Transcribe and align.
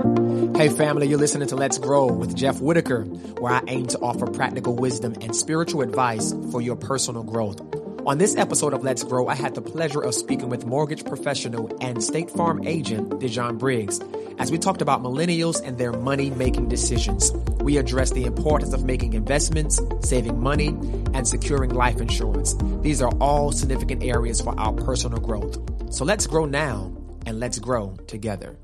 Hey, 0.00 0.70
family, 0.70 1.08
you're 1.08 1.18
listening 1.18 1.48
to 1.48 1.56
Let's 1.56 1.76
Grow 1.76 2.06
with 2.06 2.34
Jeff 2.34 2.58
Whitaker, 2.58 3.02
where 3.04 3.52
I 3.52 3.62
aim 3.68 3.86
to 3.88 3.98
offer 3.98 4.26
practical 4.26 4.74
wisdom 4.74 5.14
and 5.20 5.36
spiritual 5.36 5.82
advice 5.82 6.32
for 6.50 6.62
your 6.62 6.76
personal 6.76 7.22
growth. 7.22 7.60
On 8.06 8.16
this 8.16 8.34
episode 8.36 8.72
of 8.72 8.82
Let's 8.82 9.04
Grow, 9.04 9.28
I 9.28 9.34
had 9.34 9.54
the 9.54 9.60
pleasure 9.60 10.00
of 10.00 10.14
speaking 10.14 10.48
with 10.48 10.64
mortgage 10.64 11.04
professional 11.04 11.70
and 11.82 12.02
State 12.02 12.30
Farm 12.30 12.66
agent 12.66 13.10
Dejon 13.20 13.58
Briggs 13.58 14.00
as 14.38 14.50
we 14.50 14.56
talked 14.56 14.80
about 14.80 15.02
millennials 15.02 15.62
and 15.62 15.76
their 15.76 15.92
money 15.92 16.30
making 16.30 16.68
decisions. 16.68 17.30
We 17.60 17.76
addressed 17.76 18.14
the 18.14 18.24
importance 18.24 18.72
of 18.72 18.84
making 18.84 19.12
investments, 19.12 19.82
saving 20.00 20.40
money, 20.40 20.68
and 21.12 21.28
securing 21.28 21.74
life 21.74 22.00
insurance. 22.00 22.54
These 22.80 23.02
are 23.02 23.12
all 23.20 23.52
significant 23.52 24.02
areas 24.02 24.40
for 24.40 24.58
our 24.58 24.72
personal 24.72 25.20
growth. 25.20 25.58
So 25.92 26.06
let's 26.06 26.26
grow 26.26 26.46
now 26.46 26.90
and 27.26 27.38
let's 27.38 27.58
grow 27.58 27.96
together. 28.06 28.56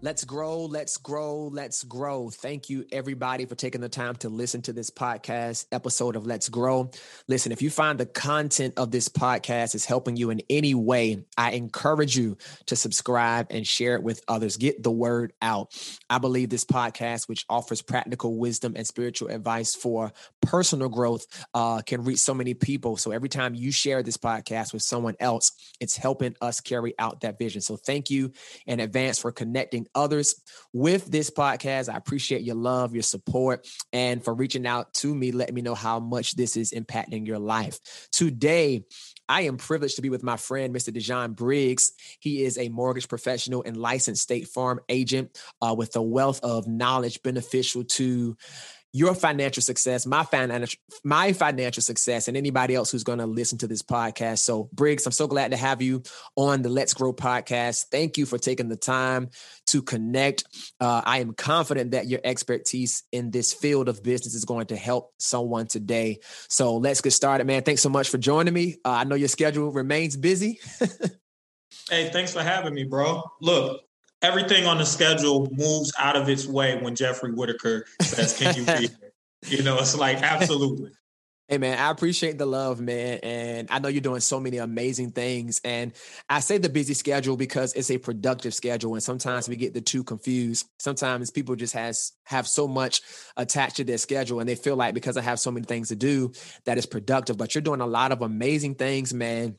Let's 0.00 0.22
grow, 0.22 0.60
let's 0.60 0.96
grow, 0.96 1.48
let's 1.48 1.82
grow. 1.82 2.30
Thank 2.30 2.70
you, 2.70 2.86
everybody, 2.92 3.46
for 3.46 3.56
taking 3.56 3.80
the 3.80 3.88
time 3.88 4.14
to 4.16 4.28
listen 4.28 4.62
to 4.62 4.72
this 4.72 4.90
podcast 4.90 5.66
episode 5.72 6.14
of 6.14 6.24
Let's 6.24 6.48
Grow. 6.48 6.92
Listen, 7.26 7.50
if 7.50 7.62
you 7.62 7.68
find 7.68 7.98
the 7.98 8.06
content 8.06 8.74
of 8.76 8.92
this 8.92 9.08
podcast 9.08 9.74
is 9.74 9.84
helping 9.84 10.16
you 10.16 10.30
in 10.30 10.40
any 10.48 10.72
way, 10.72 11.24
I 11.36 11.50
encourage 11.50 12.16
you 12.16 12.36
to 12.66 12.76
subscribe 12.76 13.48
and 13.50 13.66
share 13.66 13.96
it 13.96 14.04
with 14.04 14.22
others. 14.28 14.56
Get 14.56 14.84
the 14.84 14.92
word 14.92 15.32
out. 15.42 15.74
I 16.08 16.18
believe 16.18 16.48
this 16.48 16.64
podcast, 16.64 17.28
which 17.28 17.44
offers 17.48 17.82
practical 17.82 18.38
wisdom 18.38 18.74
and 18.76 18.86
spiritual 18.86 19.30
advice 19.30 19.74
for 19.74 20.12
personal 20.42 20.90
growth, 20.90 21.26
uh, 21.54 21.80
can 21.80 22.04
reach 22.04 22.20
so 22.20 22.34
many 22.34 22.54
people. 22.54 22.96
So 22.96 23.10
every 23.10 23.28
time 23.28 23.56
you 23.56 23.72
share 23.72 24.04
this 24.04 24.16
podcast 24.16 24.72
with 24.72 24.82
someone 24.82 25.16
else, 25.18 25.50
it's 25.80 25.96
helping 25.96 26.36
us 26.40 26.60
carry 26.60 26.94
out 27.00 27.22
that 27.22 27.36
vision. 27.36 27.62
So 27.62 27.76
thank 27.76 28.10
you 28.10 28.30
in 28.64 28.78
advance 28.78 29.18
for 29.18 29.32
connecting 29.32 29.87
others 29.94 30.34
with 30.72 31.10
this 31.10 31.30
podcast. 31.30 31.92
I 31.92 31.96
appreciate 31.96 32.42
your 32.42 32.56
love, 32.56 32.94
your 32.94 33.02
support, 33.02 33.66
and 33.92 34.24
for 34.24 34.34
reaching 34.34 34.66
out 34.66 34.92
to 34.94 35.14
me, 35.14 35.32
letting 35.32 35.54
me 35.54 35.62
know 35.62 35.74
how 35.74 36.00
much 36.00 36.36
this 36.36 36.56
is 36.56 36.72
impacting 36.72 37.26
your 37.26 37.38
life. 37.38 37.78
Today, 38.12 38.84
I 39.28 39.42
am 39.42 39.58
privileged 39.58 39.96
to 39.96 40.02
be 40.02 40.08
with 40.08 40.22
my 40.22 40.36
friend, 40.36 40.74
Mr. 40.74 40.92
Dejon 40.94 41.36
Briggs. 41.36 41.92
He 42.18 42.42
is 42.44 42.56
a 42.56 42.70
mortgage 42.70 43.08
professional 43.08 43.62
and 43.62 43.76
licensed 43.76 44.22
State 44.22 44.48
Farm 44.48 44.80
agent 44.88 45.38
uh, 45.60 45.74
with 45.76 45.94
a 45.96 46.02
wealth 46.02 46.40
of 46.42 46.66
knowledge 46.66 47.22
beneficial 47.22 47.84
to 47.84 48.36
your 48.92 49.14
financial 49.14 49.62
success, 49.62 50.06
my 50.06 50.24
financial 50.24 50.78
my 51.04 51.32
financial 51.32 51.82
success, 51.82 52.26
and 52.28 52.36
anybody 52.36 52.74
else 52.74 52.90
who's 52.90 53.04
going 53.04 53.18
to 53.18 53.26
listen 53.26 53.58
to 53.58 53.66
this 53.66 53.82
podcast. 53.82 54.38
So, 54.38 54.70
Briggs, 54.72 55.04
I'm 55.04 55.12
so 55.12 55.26
glad 55.26 55.50
to 55.50 55.56
have 55.56 55.82
you 55.82 56.02
on 56.36 56.62
the 56.62 56.68
Let's 56.68 56.94
Grow 56.94 57.12
podcast. 57.12 57.86
Thank 57.90 58.16
you 58.16 58.24
for 58.24 58.38
taking 58.38 58.68
the 58.68 58.76
time 58.76 59.30
to 59.66 59.82
connect. 59.82 60.44
Uh, 60.80 61.02
I 61.04 61.18
am 61.18 61.34
confident 61.34 61.90
that 61.90 62.06
your 62.06 62.20
expertise 62.24 63.02
in 63.12 63.30
this 63.30 63.52
field 63.52 63.88
of 63.88 64.02
business 64.02 64.34
is 64.34 64.44
going 64.44 64.66
to 64.68 64.76
help 64.76 65.12
someone 65.18 65.66
today. 65.66 66.20
So, 66.48 66.76
let's 66.76 67.00
get 67.00 67.12
started, 67.12 67.46
man. 67.46 67.62
Thanks 67.62 67.82
so 67.82 67.90
much 67.90 68.08
for 68.08 68.18
joining 68.18 68.54
me. 68.54 68.76
Uh, 68.84 68.90
I 68.90 69.04
know 69.04 69.16
your 69.16 69.28
schedule 69.28 69.70
remains 69.70 70.16
busy. 70.16 70.60
hey, 71.90 72.08
thanks 72.10 72.32
for 72.32 72.42
having 72.42 72.74
me, 72.74 72.84
bro. 72.84 73.22
Look, 73.40 73.82
everything 74.22 74.66
on 74.66 74.78
the 74.78 74.86
schedule 74.86 75.48
moves 75.52 75.92
out 75.98 76.16
of 76.16 76.28
its 76.28 76.46
way 76.46 76.80
when 76.80 76.94
Jeffrey 76.94 77.32
Whitaker 77.32 77.86
says, 78.00 78.36
"Can 78.38 78.54
you 78.56 78.64
be?" 78.64 78.88
here?" 78.88 79.12
you 79.58 79.62
know, 79.62 79.78
it's 79.78 79.96
like 79.96 80.22
absolutely. 80.22 80.90
Hey 81.50 81.56
man, 81.56 81.78
I 81.78 81.90
appreciate 81.90 82.36
the 82.36 82.44
love, 82.44 82.78
man. 82.78 83.20
And 83.22 83.68
I 83.70 83.78
know 83.78 83.88
you're 83.88 84.02
doing 84.02 84.20
so 84.20 84.38
many 84.38 84.58
amazing 84.58 85.12
things. 85.12 85.62
And 85.64 85.94
I 86.28 86.40
say 86.40 86.58
the 86.58 86.68
busy 86.68 86.92
schedule 86.92 87.38
because 87.38 87.72
it's 87.72 87.90
a 87.90 87.96
productive 87.96 88.52
schedule. 88.52 88.92
And 88.92 89.02
sometimes 89.02 89.48
we 89.48 89.56
get 89.56 89.72
the 89.72 89.80
two 89.80 90.04
confused. 90.04 90.66
Sometimes 90.78 91.30
people 91.30 91.56
just 91.56 91.72
has 91.72 92.12
have 92.24 92.46
so 92.46 92.68
much 92.68 93.00
attached 93.38 93.76
to 93.76 93.84
their 93.84 93.96
schedule 93.96 94.40
and 94.40 94.48
they 94.48 94.56
feel 94.56 94.76
like 94.76 94.92
because 94.92 95.16
I 95.16 95.22
have 95.22 95.40
so 95.40 95.50
many 95.50 95.64
things 95.64 95.88
to 95.88 95.96
do 95.96 96.32
that 96.66 96.76
is 96.76 96.84
productive. 96.84 97.38
But 97.38 97.54
you're 97.54 97.62
doing 97.62 97.80
a 97.80 97.86
lot 97.86 98.12
of 98.12 98.20
amazing 98.20 98.74
things, 98.74 99.14
man 99.14 99.56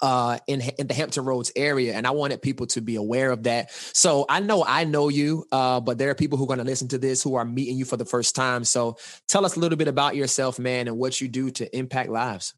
uh, 0.00 0.38
in 0.46 0.60
in 0.78 0.86
the 0.86 0.94
Hampton 0.94 1.24
Roads 1.24 1.52
area, 1.56 1.94
and 1.94 2.06
I 2.06 2.10
wanted 2.10 2.42
people 2.42 2.66
to 2.68 2.80
be 2.80 2.96
aware 2.96 3.30
of 3.30 3.44
that. 3.44 3.70
So 3.70 4.26
I 4.28 4.40
know 4.40 4.64
I 4.66 4.84
know 4.84 5.08
you, 5.08 5.46
uh, 5.52 5.80
but 5.80 5.98
there 5.98 6.10
are 6.10 6.14
people 6.14 6.38
who 6.38 6.44
are 6.44 6.48
going 6.48 6.58
to 6.58 6.64
listen 6.64 6.88
to 6.88 6.98
this 6.98 7.22
who 7.22 7.34
are 7.34 7.44
meeting 7.44 7.76
you 7.76 7.84
for 7.84 7.96
the 7.96 8.04
first 8.04 8.34
time. 8.34 8.64
So 8.64 8.96
tell 9.28 9.44
us 9.44 9.56
a 9.56 9.60
little 9.60 9.78
bit 9.78 9.88
about 9.88 10.16
yourself, 10.16 10.58
man, 10.58 10.88
and 10.88 10.98
what 10.98 11.20
you 11.20 11.28
do 11.28 11.50
to 11.52 11.76
impact 11.76 12.10
lives. 12.10 12.54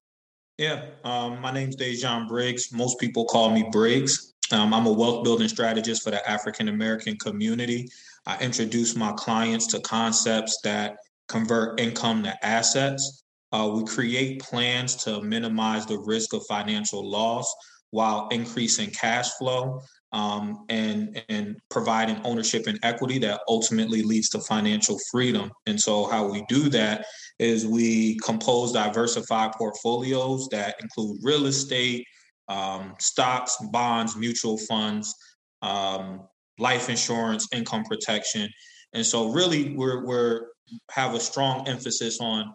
Yeah, 0.56 0.86
um, 1.04 1.40
my 1.40 1.52
name's 1.52 1.76
Dejon 1.76 2.26
Briggs. 2.26 2.72
Most 2.72 2.98
people 2.98 3.24
call 3.24 3.50
me 3.50 3.68
Briggs. 3.70 4.34
Um, 4.50 4.74
I'm 4.74 4.86
a 4.86 4.92
wealth 4.92 5.22
building 5.22 5.48
strategist 5.48 6.02
for 6.02 6.10
the 6.10 6.28
African 6.28 6.68
American 6.68 7.16
community. 7.16 7.88
I 8.26 8.38
introduce 8.42 8.96
my 8.96 9.12
clients 9.12 9.66
to 9.68 9.80
concepts 9.80 10.60
that 10.64 10.96
convert 11.28 11.78
income 11.78 12.22
to 12.24 12.46
assets 12.46 13.24
uh, 13.52 13.70
we 13.74 13.84
create 13.84 14.40
plans 14.40 14.96
to 15.04 15.22
minimize 15.22 15.86
the 15.86 15.98
risk 15.98 16.34
of 16.34 16.44
financial 16.46 17.08
loss 17.08 17.52
while 17.90 18.28
increasing 18.28 18.90
cash 18.90 19.30
flow 19.38 19.80
um, 20.12 20.64
and 20.68 21.22
and 21.28 21.56
providing 21.70 22.20
ownership 22.24 22.66
and 22.66 22.78
equity 22.82 23.18
that 23.18 23.40
ultimately 23.48 24.02
leads 24.02 24.28
to 24.30 24.40
financial 24.40 24.98
freedom. 25.10 25.50
And 25.66 25.80
so, 25.80 26.06
how 26.06 26.26
we 26.30 26.44
do 26.48 26.68
that 26.70 27.06
is 27.38 27.66
we 27.66 28.16
compose 28.18 28.72
diversified 28.72 29.52
portfolios 29.52 30.48
that 30.50 30.76
include 30.82 31.18
real 31.22 31.46
estate, 31.46 32.04
um, 32.48 32.94
stocks, 32.98 33.56
bonds, 33.70 34.16
mutual 34.16 34.58
funds, 34.58 35.14
um, 35.62 36.26
life 36.58 36.88
insurance, 36.88 37.46
income 37.52 37.84
protection. 37.84 38.48
And 38.94 39.04
so, 39.04 39.30
really, 39.30 39.74
we're 39.74 40.04
we're 40.06 40.46
have 40.90 41.14
a 41.14 41.20
strong 41.20 41.66
emphasis 41.68 42.18
on 42.20 42.54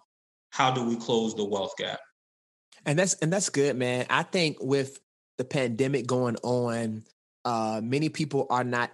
how 0.53 0.69
do 0.69 0.83
we 0.83 0.95
close 0.95 1.33
the 1.33 1.43
wealth 1.43 1.73
gap? 1.77 1.99
And 2.85 2.97
that's 2.97 3.15
and 3.15 3.33
that's 3.33 3.49
good, 3.49 3.75
man. 3.75 4.05
I 4.09 4.21
think 4.21 4.57
with 4.61 4.99
the 5.39 5.43
pandemic 5.43 6.05
going 6.05 6.35
on, 6.43 7.03
uh, 7.43 7.81
many 7.83 8.09
people 8.09 8.45
are 8.51 8.63
not 8.63 8.91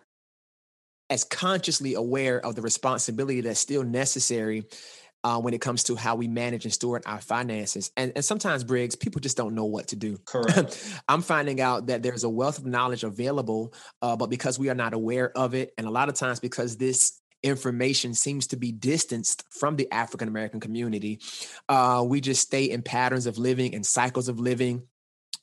as 1.09 1.25
consciously 1.25 1.95
aware 1.95 2.43
of 2.45 2.55
the 2.55 2.61
responsibility 2.61 3.41
that's 3.41 3.59
still 3.59 3.83
necessary 3.83 4.63
uh, 5.25 5.39
when 5.41 5.53
it 5.53 5.59
comes 5.59 5.83
to 5.83 5.97
how 5.97 6.15
we 6.15 6.29
manage 6.29 6.63
and 6.63 6.73
store 6.73 7.01
our 7.05 7.19
finances. 7.19 7.91
And, 7.97 8.13
and 8.15 8.23
sometimes, 8.23 8.63
Briggs, 8.63 8.95
people 8.95 9.19
just 9.19 9.35
don't 9.35 9.53
know 9.53 9.65
what 9.65 9.89
to 9.89 9.97
do. 9.97 10.17
Correct. 10.23 11.01
I'm 11.09 11.21
finding 11.21 11.59
out 11.59 11.87
that 11.87 12.03
there's 12.03 12.23
a 12.23 12.29
wealth 12.29 12.59
of 12.59 12.65
knowledge 12.65 13.03
available, 13.03 13.73
uh, 14.01 14.15
but 14.15 14.29
because 14.29 14.57
we 14.57 14.69
are 14.69 14.75
not 14.75 14.93
aware 14.93 15.35
of 15.37 15.55
it, 15.55 15.73
and 15.77 15.87
a 15.87 15.91
lot 15.91 16.07
of 16.07 16.15
times 16.15 16.39
because 16.39 16.77
this 16.77 17.18
information 17.43 18.13
seems 18.13 18.47
to 18.47 18.57
be 18.57 18.71
distanced 18.71 19.43
from 19.49 19.75
the 19.75 19.91
African 19.91 20.27
American 20.27 20.59
community. 20.59 21.19
Uh, 21.67 22.03
we 22.07 22.21
just 22.21 22.41
stay 22.41 22.65
in 22.65 22.81
patterns 22.81 23.25
of 23.25 23.37
living 23.37 23.73
and 23.75 23.85
cycles 23.85 24.27
of 24.27 24.39
living 24.39 24.83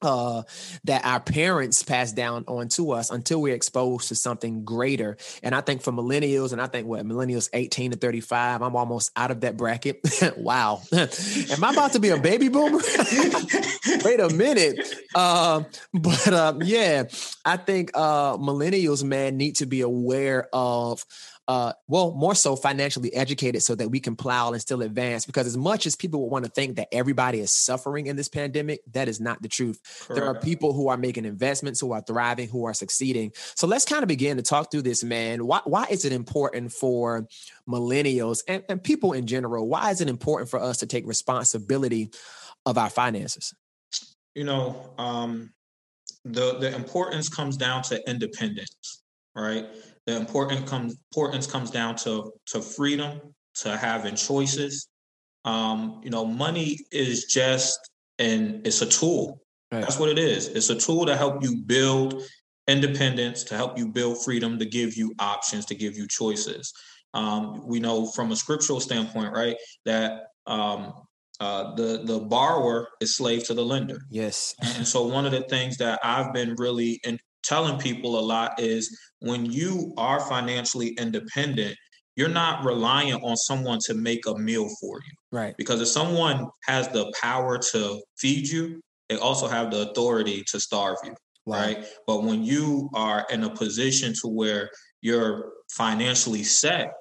uh, 0.02 0.42
that 0.84 1.04
our 1.04 1.20
parents 1.20 1.82
pass 1.82 2.12
down 2.12 2.44
on 2.48 2.68
to 2.68 2.92
us 2.92 3.10
until 3.10 3.40
we're 3.40 3.54
exposed 3.54 4.08
to 4.08 4.14
something 4.14 4.64
greater. 4.64 5.16
And 5.42 5.54
I 5.54 5.62
think 5.62 5.82
for 5.82 5.92
millennials, 5.92 6.52
and 6.52 6.60
I 6.60 6.66
think 6.66 6.86
what 6.86 7.04
millennials 7.06 7.48
18 7.52 7.92
to 7.92 7.96
35, 7.96 8.62
I'm 8.62 8.76
almost 8.76 9.10
out 9.16 9.30
of 9.30 9.40
that 9.40 9.56
bracket. 9.56 10.00
wow. 10.36 10.82
Am 10.92 11.64
I 11.64 11.70
about 11.72 11.92
to 11.92 12.00
be 12.00 12.10
a 12.10 12.18
baby 12.18 12.48
boomer? 12.48 12.78
Wait 14.04 14.20
a 14.20 14.28
minute. 14.34 14.86
Uh, 15.14 15.62
but 15.94 16.28
um, 16.28 16.62
yeah, 16.62 17.04
I 17.44 17.56
think 17.56 17.90
uh, 17.94 18.36
millennials, 18.36 19.02
man, 19.02 19.36
need 19.36 19.56
to 19.56 19.66
be 19.66 19.80
aware 19.80 20.48
of 20.52 21.04
uh, 21.48 21.72
well, 21.86 22.12
more 22.12 22.34
so 22.34 22.56
financially 22.56 23.14
educated 23.14 23.62
so 23.62 23.74
that 23.74 23.88
we 23.88 24.00
can 24.00 24.16
plow 24.16 24.52
and 24.52 24.60
still 24.60 24.82
advance. 24.82 25.26
Because 25.26 25.46
as 25.46 25.56
much 25.56 25.86
as 25.86 25.94
people 25.94 26.22
would 26.22 26.30
want 26.30 26.44
to 26.44 26.50
think 26.50 26.76
that 26.76 26.88
everybody 26.92 27.40
is 27.40 27.52
suffering 27.52 28.08
in 28.08 28.16
this 28.16 28.28
pandemic, 28.28 28.80
that 28.92 29.08
is 29.08 29.20
not 29.20 29.40
the 29.42 29.48
truth. 29.48 29.80
Correct. 30.00 30.14
There 30.14 30.28
are 30.28 30.34
people 30.34 30.72
who 30.72 30.88
are 30.88 30.96
making 30.96 31.24
investments, 31.24 31.80
who 31.80 31.92
are 31.92 32.00
thriving, 32.00 32.48
who 32.48 32.64
are 32.64 32.74
succeeding. 32.74 33.32
So 33.54 33.66
let's 33.66 33.84
kind 33.84 34.02
of 34.02 34.08
begin 34.08 34.36
to 34.38 34.42
talk 34.42 34.70
through 34.70 34.82
this, 34.82 35.04
man. 35.04 35.46
Why, 35.46 35.60
why 35.64 35.86
is 35.88 36.04
it 36.04 36.12
important 36.12 36.72
for 36.72 37.28
millennials 37.68 38.42
and, 38.48 38.64
and 38.68 38.82
people 38.82 39.12
in 39.12 39.26
general? 39.26 39.68
Why 39.68 39.90
is 39.90 40.00
it 40.00 40.08
important 40.08 40.50
for 40.50 40.60
us 40.60 40.78
to 40.78 40.86
take 40.86 41.06
responsibility 41.06 42.10
of 42.64 42.76
our 42.76 42.90
finances? 42.90 43.54
You 44.34 44.44
know, 44.44 44.90
um, 44.98 45.52
the 46.24 46.58
the 46.58 46.74
importance 46.74 47.28
comes 47.28 47.56
down 47.56 47.82
to 47.84 48.10
independence, 48.10 49.02
right? 49.34 49.66
The 50.06 50.16
important 50.16 50.66
comes 50.66 50.96
importance 51.12 51.46
comes 51.46 51.70
down 51.70 51.96
to 51.96 52.32
to 52.46 52.60
freedom, 52.60 53.20
to 53.56 53.76
having 53.76 54.14
choices. 54.14 54.88
Um, 55.44 56.00
you 56.02 56.10
know, 56.10 56.24
money 56.24 56.78
is 56.90 57.24
just 57.26 57.78
and 58.18 58.66
it's 58.66 58.82
a 58.82 58.86
tool. 58.86 59.40
Right. 59.70 59.80
That's 59.80 59.98
what 59.98 60.08
it 60.08 60.18
is. 60.18 60.48
It's 60.48 60.70
a 60.70 60.76
tool 60.76 61.06
to 61.06 61.16
help 61.16 61.42
you 61.42 61.56
build 61.56 62.22
independence, 62.68 63.44
to 63.44 63.56
help 63.56 63.78
you 63.78 63.88
build 63.88 64.22
freedom, 64.24 64.58
to 64.58 64.64
give 64.64 64.96
you 64.96 65.14
options, 65.18 65.66
to 65.66 65.74
give 65.74 65.96
you 65.96 66.06
choices. 66.08 66.72
Um, 67.14 67.66
we 67.66 67.80
know 67.80 68.06
from 68.06 68.32
a 68.32 68.36
scriptural 68.36 68.80
standpoint, 68.80 69.32
right, 69.32 69.56
that 69.84 70.26
um, 70.46 70.92
uh, 71.40 71.74
the 71.74 72.02
the 72.04 72.20
borrower 72.20 72.88
is 73.00 73.16
slave 73.16 73.44
to 73.44 73.54
the 73.54 73.64
lender. 73.64 74.00
Yes. 74.10 74.54
and 74.76 74.86
so 74.86 75.06
one 75.06 75.26
of 75.26 75.32
the 75.32 75.42
things 75.42 75.76
that 75.78 76.00
I've 76.02 76.32
been 76.32 76.54
really 76.56 77.00
in, 77.04 77.18
telling 77.46 77.78
people 77.78 78.18
a 78.18 78.20
lot 78.20 78.60
is 78.60 78.98
when 79.20 79.46
you 79.46 79.92
are 79.96 80.20
financially 80.20 80.88
independent, 80.98 81.76
you're 82.16 82.28
not 82.28 82.64
reliant 82.64 83.22
on 83.22 83.36
someone 83.36 83.78
to 83.86 83.94
make 83.94 84.26
a 84.26 84.34
meal 84.34 84.68
for 84.80 84.98
you. 84.98 85.12
Right. 85.30 85.54
Because 85.58 85.80
if 85.80 85.88
someone 85.88 86.48
has 86.64 86.88
the 86.88 87.12
power 87.20 87.58
to 87.72 88.02
feed 88.18 88.48
you, 88.48 88.80
they 89.08 89.16
also 89.16 89.46
have 89.46 89.70
the 89.70 89.90
authority 89.90 90.42
to 90.48 90.58
starve 90.58 90.96
you. 91.04 91.14
Wow. 91.44 91.60
Right. 91.60 91.86
But 92.06 92.24
when 92.24 92.42
you 92.42 92.90
are 92.94 93.26
in 93.30 93.44
a 93.44 93.50
position 93.50 94.14
to 94.22 94.28
where 94.28 94.70
you're 95.00 95.52
financially 95.70 96.42
set, 96.42 96.92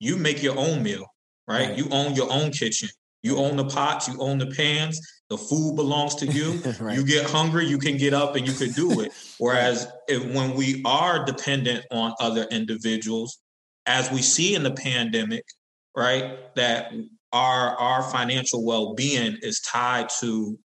you 0.00 0.16
make 0.16 0.42
your 0.42 0.58
own 0.58 0.82
meal, 0.82 1.06
right? 1.48 1.68
right. 1.68 1.78
You 1.78 1.88
own 1.90 2.14
your 2.14 2.30
own 2.30 2.50
kitchen. 2.50 2.88
You 3.22 3.38
own 3.38 3.56
the 3.56 3.64
pots, 3.64 4.06
you 4.06 4.20
own 4.20 4.36
the 4.36 4.48
pans, 4.48 5.00
the 5.30 5.38
food 5.38 5.76
belongs 5.76 6.14
to 6.16 6.26
you. 6.26 6.60
right. 6.80 6.96
You 6.96 7.04
get 7.04 7.28
hungry, 7.28 7.66
you 7.66 7.78
can 7.78 7.96
get 7.96 8.14
up 8.14 8.36
and 8.36 8.46
you 8.46 8.52
can 8.52 8.70
do 8.72 9.00
it. 9.00 9.12
Whereas 9.38 9.86
if, 10.08 10.24
when 10.34 10.54
we 10.54 10.82
are 10.84 11.24
dependent 11.24 11.84
on 11.90 12.14
other 12.20 12.46
individuals, 12.50 13.38
as 13.86 14.10
we 14.10 14.22
see 14.22 14.54
in 14.54 14.62
the 14.62 14.70
pandemic, 14.70 15.44
right, 15.96 16.54
that 16.56 16.92
our 17.32 17.76
our 17.76 18.02
financial 18.02 18.64
well-being 18.64 19.38
is 19.42 19.60
tied 19.60 20.08
to 20.20 20.58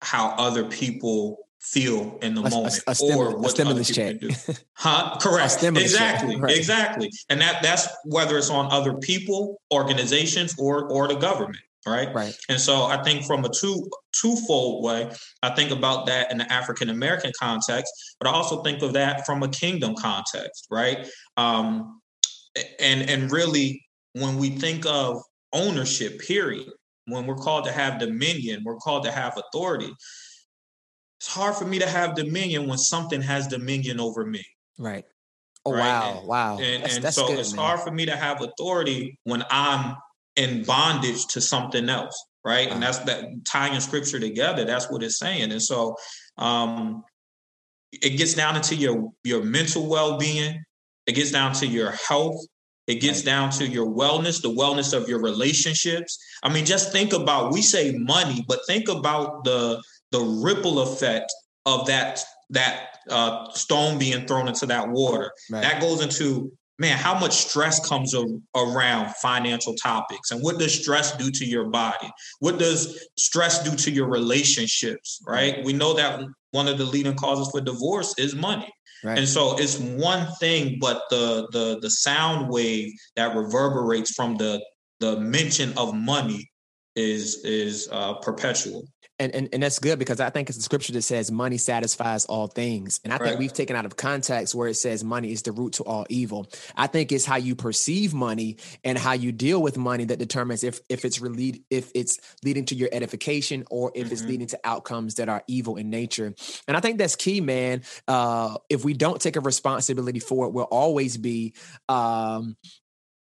how 0.00 0.30
other 0.30 0.64
people 0.64 1.38
feel 1.60 2.18
in 2.22 2.34
the 2.34 2.42
a, 2.42 2.50
moment 2.50 2.80
a, 2.88 2.90
a 2.90 3.16
or 3.16 3.38
what 3.38 3.52
stimulus 3.52 3.88
check. 3.88 4.18
do. 4.18 4.30
Huh? 4.74 5.16
Correct. 5.20 5.62
exactly. 5.62 6.36
Right. 6.36 6.56
Exactly. 6.56 7.08
And 7.28 7.40
that 7.40 7.62
that's 7.62 7.86
whether 8.04 8.36
it's 8.36 8.50
on 8.50 8.72
other 8.72 8.94
people, 8.94 9.60
organizations, 9.72 10.56
or 10.58 10.90
or 10.90 11.06
the 11.06 11.14
government. 11.14 11.62
Right. 11.86 12.14
Right. 12.14 12.36
And 12.48 12.60
so 12.60 12.84
I 12.84 13.02
think 13.02 13.24
from 13.24 13.44
a 13.44 13.48
two 13.48 13.88
twofold 14.12 14.84
way, 14.84 15.10
I 15.42 15.50
think 15.50 15.72
about 15.72 16.06
that 16.06 16.30
in 16.30 16.38
the 16.38 16.52
African 16.52 16.90
American 16.90 17.32
context, 17.38 17.92
but 18.20 18.28
I 18.28 18.32
also 18.32 18.62
think 18.62 18.82
of 18.82 18.92
that 18.92 19.26
from 19.26 19.42
a 19.42 19.48
kingdom 19.48 19.94
context, 19.96 20.68
right? 20.70 21.08
Um, 21.36 22.00
and 22.78 23.08
and 23.10 23.32
really 23.32 23.84
when 24.12 24.38
we 24.38 24.50
think 24.50 24.86
of 24.86 25.22
ownership, 25.52 26.20
period, 26.20 26.70
when 27.06 27.26
we're 27.26 27.34
called 27.34 27.64
to 27.64 27.72
have 27.72 27.98
dominion, 27.98 28.62
we're 28.64 28.76
called 28.76 29.04
to 29.04 29.10
have 29.10 29.36
authority. 29.36 29.92
It's 31.20 31.34
hard 31.34 31.56
for 31.56 31.64
me 31.64 31.78
to 31.80 31.88
have 31.88 32.14
dominion 32.14 32.68
when 32.68 32.78
something 32.78 33.22
has 33.22 33.48
dominion 33.48 34.00
over 34.00 34.24
me. 34.24 34.44
Right. 34.78 35.04
Oh 35.64 35.72
right? 35.72 35.80
wow, 35.80 36.18
and, 36.18 36.28
wow. 36.28 36.58
And, 36.58 36.82
that's, 36.84 36.94
and 36.96 37.04
that's 37.04 37.16
so 37.16 37.28
good, 37.28 37.38
it's 37.38 37.54
man. 37.54 37.64
hard 37.64 37.80
for 37.80 37.90
me 37.90 38.06
to 38.06 38.16
have 38.16 38.42
authority 38.42 39.18
when 39.24 39.44
I'm 39.50 39.96
in 40.36 40.64
bondage 40.64 41.26
to 41.28 41.40
something 41.40 41.88
else, 41.88 42.16
right? 42.44 42.68
And 42.70 42.82
that's 42.82 42.98
that 43.00 43.24
tying 43.44 43.80
scripture 43.80 44.18
together. 44.18 44.64
That's 44.64 44.90
what 44.90 45.02
it's 45.02 45.18
saying. 45.18 45.52
And 45.52 45.62
so 45.62 45.96
um 46.38 47.04
it 47.92 48.16
gets 48.16 48.34
down 48.34 48.56
into 48.56 48.74
your 48.74 49.10
your 49.24 49.44
mental 49.44 49.86
well-being, 49.88 50.62
it 51.06 51.12
gets 51.12 51.30
down 51.30 51.52
to 51.54 51.66
your 51.66 51.92
health, 51.92 52.40
it 52.86 52.96
gets 52.96 53.22
down 53.22 53.50
to 53.50 53.66
your 53.66 53.86
wellness, 53.86 54.40
the 54.42 54.48
wellness 54.48 54.96
of 54.96 55.08
your 55.08 55.20
relationships. 55.20 56.18
I 56.42 56.52
mean, 56.52 56.64
just 56.64 56.90
think 56.90 57.12
about 57.12 57.52
we 57.52 57.62
say 57.62 57.92
money, 57.92 58.44
but 58.48 58.60
think 58.66 58.88
about 58.88 59.44
the 59.44 59.82
the 60.10 60.20
ripple 60.20 60.80
effect 60.80 61.32
of 61.66 61.86
that 61.86 62.24
that 62.50 62.88
uh, 63.08 63.50
stone 63.52 63.98
being 63.98 64.26
thrown 64.26 64.48
into 64.48 64.66
that 64.66 64.88
water. 64.88 65.32
Right. 65.50 65.62
That 65.62 65.80
goes 65.80 66.02
into 66.02 66.52
man, 66.82 66.98
how 66.98 67.16
much 67.18 67.32
stress 67.32 67.88
comes 67.88 68.12
a, 68.12 68.24
around 68.56 69.14
financial 69.22 69.74
topics, 69.74 70.32
and 70.32 70.42
what 70.42 70.58
does 70.58 70.74
stress 70.74 71.16
do 71.16 71.30
to 71.30 71.44
your 71.44 71.70
body? 71.70 72.10
What 72.40 72.58
does 72.58 73.08
stress 73.16 73.62
do 73.62 73.74
to 73.76 73.90
your 73.90 74.08
relationships? 74.08 75.22
Right? 75.26 75.64
We 75.64 75.72
know 75.72 75.94
that 75.94 76.24
one 76.50 76.68
of 76.68 76.76
the 76.76 76.84
leading 76.84 77.14
causes 77.14 77.48
for 77.52 77.60
divorce 77.60 78.14
is 78.18 78.34
money. 78.34 78.70
Right. 79.04 79.18
And 79.18 79.28
so 79.28 79.56
it's 79.58 79.78
one 79.78 80.26
thing, 80.40 80.78
but 80.80 81.04
the 81.08 81.48
the 81.52 81.78
the 81.80 81.90
sound 81.90 82.50
wave 82.50 82.92
that 83.16 83.34
reverberates 83.36 84.12
from 84.12 84.36
the 84.36 84.60
the 85.00 85.18
mention 85.18 85.72
of 85.76 85.94
money 85.94 86.50
is 86.96 87.44
is 87.44 87.88
uh, 87.90 88.14
perpetual 88.14 88.84
and, 89.22 89.34
and 89.34 89.48
and 89.52 89.62
that's 89.62 89.78
good 89.78 89.98
because 89.98 90.20
I 90.20 90.30
think 90.30 90.48
it's 90.48 90.58
the 90.58 90.64
scripture 90.64 90.92
that 90.94 91.02
says 91.02 91.30
money 91.30 91.56
satisfies 91.56 92.24
all 92.24 92.48
things, 92.48 93.00
and 93.04 93.12
I 93.12 93.16
right. 93.16 93.28
think 93.28 93.38
we've 93.38 93.52
taken 93.52 93.76
out 93.76 93.86
of 93.86 93.96
context 93.96 94.54
where 94.54 94.66
it 94.66 94.74
says 94.74 95.04
money 95.04 95.30
is 95.30 95.42
the 95.42 95.52
root 95.52 95.74
to 95.74 95.84
all 95.84 96.04
evil. 96.08 96.50
I 96.76 96.88
think 96.88 97.12
it's 97.12 97.24
how 97.24 97.36
you 97.36 97.54
perceive 97.54 98.12
money 98.12 98.56
and 98.82 98.98
how 98.98 99.12
you 99.12 99.30
deal 99.30 99.62
with 99.62 99.78
money 99.78 100.04
that 100.06 100.18
determines 100.18 100.64
if 100.64 100.80
if 100.88 101.04
it's 101.04 101.20
really 101.20 101.62
if 101.70 101.92
it's 101.94 102.18
leading 102.42 102.64
to 102.66 102.74
your 102.74 102.88
edification 102.90 103.64
or 103.70 103.92
if 103.94 104.06
mm-hmm. 104.06 104.12
it's 104.12 104.24
leading 104.24 104.48
to 104.48 104.60
outcomes 104.64 105.14
that 105.14 105.28
are 105.28 105.44
evil 105.46 105.76
in 105.76 105.88
nature. 105.88 106.34
And 106.66 106.76
I 106.76 106.80
think 106.80 106.98
that's 106.98 107.14
key, 107.14 107.40
man. 107.40 107.82
Uh, 108.08 108.56
if 108.68 108.84
we 108.84 108.92
don't 108.92 109.20
take 109.20 109.36
a 109.36 109.40
responsibility 109.40 110.18
for 110.18 110.46
it, 110.46 110.52
we'll 110.52 110.64
always 110.64 111.16
be 111.16 111.54
um, 111.88 112.56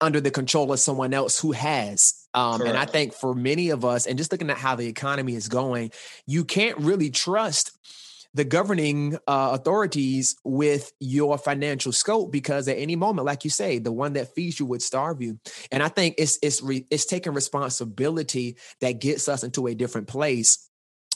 under 0.00 0.20
the 0.20 0.30
control 0.30 0.72
of 0.72 0.80
someone 0.80 1.12
else 1.14 1.38
who 1.40 1.52
has 1.52 2.20
um, 2.34 2.62
and 2.62 2.76
I 2.76 2.84
think 2.84 3.12
for 3.12 3.34
many 3.34 3.70
of 3.70 3.84
us, 3.84 4.06
and 4.06 4.16
just 4.16 4.30
looking 4.30 4.50
at 4.50 4.58
how 4.58 4.76
the 4.76 4.86
economy 4.86 5.34
is 5.34 5.48
going, 5.48 5.90
you 6.26 6.44
can't 6.44 6.78
really 6.78 7.10
trust 7.10 7.76
the 8.32 8.44
governing 8.44 9.16
uh, 9.26 9.50
authorities 9.54 10.36
with 10.44 10.92
your 11.00 11.36
financial 11.36 11.90
scope 11.90 12.30
because 12.30 12.68
at 12.68 12.78
any 12.78 12.94
moment, 12.94 13.26
like 13.26 13.42
you 13.42 13.50
say, 13.50 13.80
the 13.80 13.90
one 13.90 14.12
that 14.12 14.32
feeds 14.36 14.60
you 14.60 14.66
would 14.66 14.82
starve 14.82 15.20
you. 15.20 15.40
And 15.72 15.82
I 15.82 15.88
think 15.88 16.14
it's 16.18 16.38
it's 16.40 16.62
re, 16.62 16.86
it's 16.90 17.06
taking 17.06 17.34
responsibility 17.34 18.56
that 18.80 19.00
gets 19.00 19.28
us 19.28 19.42
into 19.42 19.66
a 19.66 19.74
different 19.74 20.06
place 20.06 20.69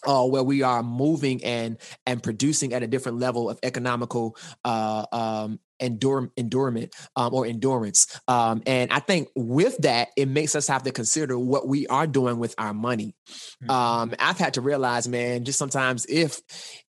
uh, 0.07 0.25
where 0.25 0.43
we 0.43 0.63
are 0.63 0.83
moving 0.83 1.43
and 1.45 1.79
and 2.07 2.23
producing 2.23 2.73
at 2.73 2.83
a 2.83 2.87
different 2.87 3.19
level 3.19 3.51
of 3.51 3.59
economical 3.63 4.37
uh, 4.65 5.07
um, 5.13 5.59
endure, 5.81 6.31
endurement 6.37 6.95
um, 7.17 7.35
or 7.35 7.47
endurance. 7.47 8.21
Um, 8.29 8.63
and 8.67 8.93
I 8.93 9.01
think 9.01 9.29
with 9.35 9.77
that, 9.79 10.09
it 10.17 10.29
makes 10.29 10.55
us 10.55 10.69
have 10.69 10.85
to 10.85 10.93
consider 10.93 11.39
what 11.39 11.67
we 11.67 11.87
are 11.89 12.07
doing 12.07 12.39
with 12.39 12.55
our 12.59 12.75
money. 12.75 13.15
Mm-hmm. 13.63 13.71
Um, 13.71 14.15
I've 14.19 14.39
had 14.39 14.55
to 14.55 14.61
realize, 14.61 15.09
man, 15.09 15.45
just 15.45 15.59
sometimes 15.59 16.07
if 16.09 16.41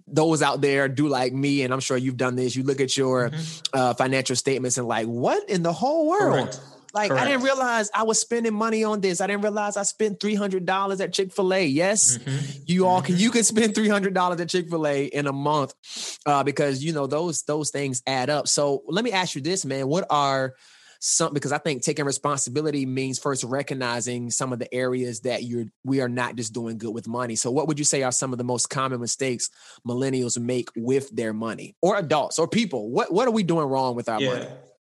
those 0.08 0.42
out 0.42 0.62
there 0.62 0.88
do 0.88 1.08
like 1.08 1.34
me, 1.34 1.64
and 1.64 1.74
I'm 1.74 1.80
sure 1.80 1.98
you've 1.98 2.18
done 2.18 2.36
this, 2.36 2.56
you 2.56 2.64
look 2.64 2.80
at 2.80 2.96
your 2.96 3.30
mm-hmm. 3.30 3.70
uh, 3.74 3.94
financial 3.96 4.36
statements 4.36 4.78
and 4.78 4.88
like, 4.88 5.08
what 5.08 5.50
in 5.50 5.64
the 5.64 5.74
whole 5.74 6.08
world? 6.08 6.52
Correct 6.52 6.75
like 6.96 7.12
Correct. 7.12 7.26
I 7.26 7.30
didn't 7.30 7.44
realize 7.44 7.92
I 7.94 8.04
was 8.04 8.20
spending 8.20 8.54
money 8.54 8.86
on 8.86 9.02
this. 9.02 9.20
I 9.20 9.28
didn't 9.28 9.44
realize 9.44 9.76
I 9.76 9.84
spent 9.84 10.22
three 10.22 10.36
hundred 10.36 10.66
dollars 10.66 11.02
at 11.02 11.12
Chick 11.14 11.34
Fil 11.34 11.54
A. 11.54 11.66
Yes, 11.66 12.18
mm-hmm. 12.18 12.64
you 12.66 12.88
all 12.88 13.02
can. 13.02 13.16
Mm-hmm. 13.16 13.22
You 13.22 13.32
can 13.32 13.44
spend 13.44 13.76
three 13.76 13.90
hundred 13.90 14.14
dollars 14.14 14.40
at 14.40 14.50
Chick 14.50 14.70
Fil 14.70 14.88
A 14.88 15.06
in 15.06 15.28
a 15.28 15.34
month 15.34 15.74
uh, 16.26 16.44
because 16.44 16.84
you 16.84 16.94
know 16.94 17.06
those 17.06 17.44
those 17.44 17.70
things 17.70 18.02
add 18.08 18.30
up. 18.30 18.48
So 18.48 18.84
let 18.88 19.04
me 19.04 19.12
ask 19.12 19.36
you 19.36 19.42
this, 19.42 19.66
man. 19.66 19.88
What 19.88 20.06
are 20.10 20.56
some 21.00 21.34
because 21.34 21.52
I 21.52 21.58
think 21.58 21.84
taking 21.84 22.06
responsibility 22.06 22.86
means 22.86 23.20
first 23.20 23.44
recognizing 23.44 24.32
some 24.32 24.54
of 24.54 24.60
the 24.60 24.74
areas 24.74 25.20
that 25.22 25.44
you're 25.44 25.66
we 25.84 26.00
are 26.00 26.10
not 26.10 26.36
just 26.36 26.54
doing 26.54 26.78
good 26.78 26.94
with 26.94 27.08
money. 27.08 27.36
So 27.36 27.52
what 27.52 27.68
would 27.68 27.78
you 27.78 27.86
say 27.86 28.04
are 28.04 28.12
some 28.12 28.32
of 28.32 28.38
the 28.38 28.44
most 28.44 28.70
common 28.70 29.02
mistakes 29.02 29.50
millennials 29.88 30.40
make 30.40 30.70
with 30.76 31.14
their 31.16 31.34
money 31.34 31.76
or 31.82 31.98
adults 31.98 32.40
or 32.40 32.48
people? 32.48 32.90
What 32.90 33.14
what 33.14 33.28
are 33.28 33.32
we 33.32 33.44
doing 33.44 33.68
wrong 33.68 33.96
with 33.96 34.08
our 34.08 34.22
yeah. 34.22 34.34
money? 34.34 34.48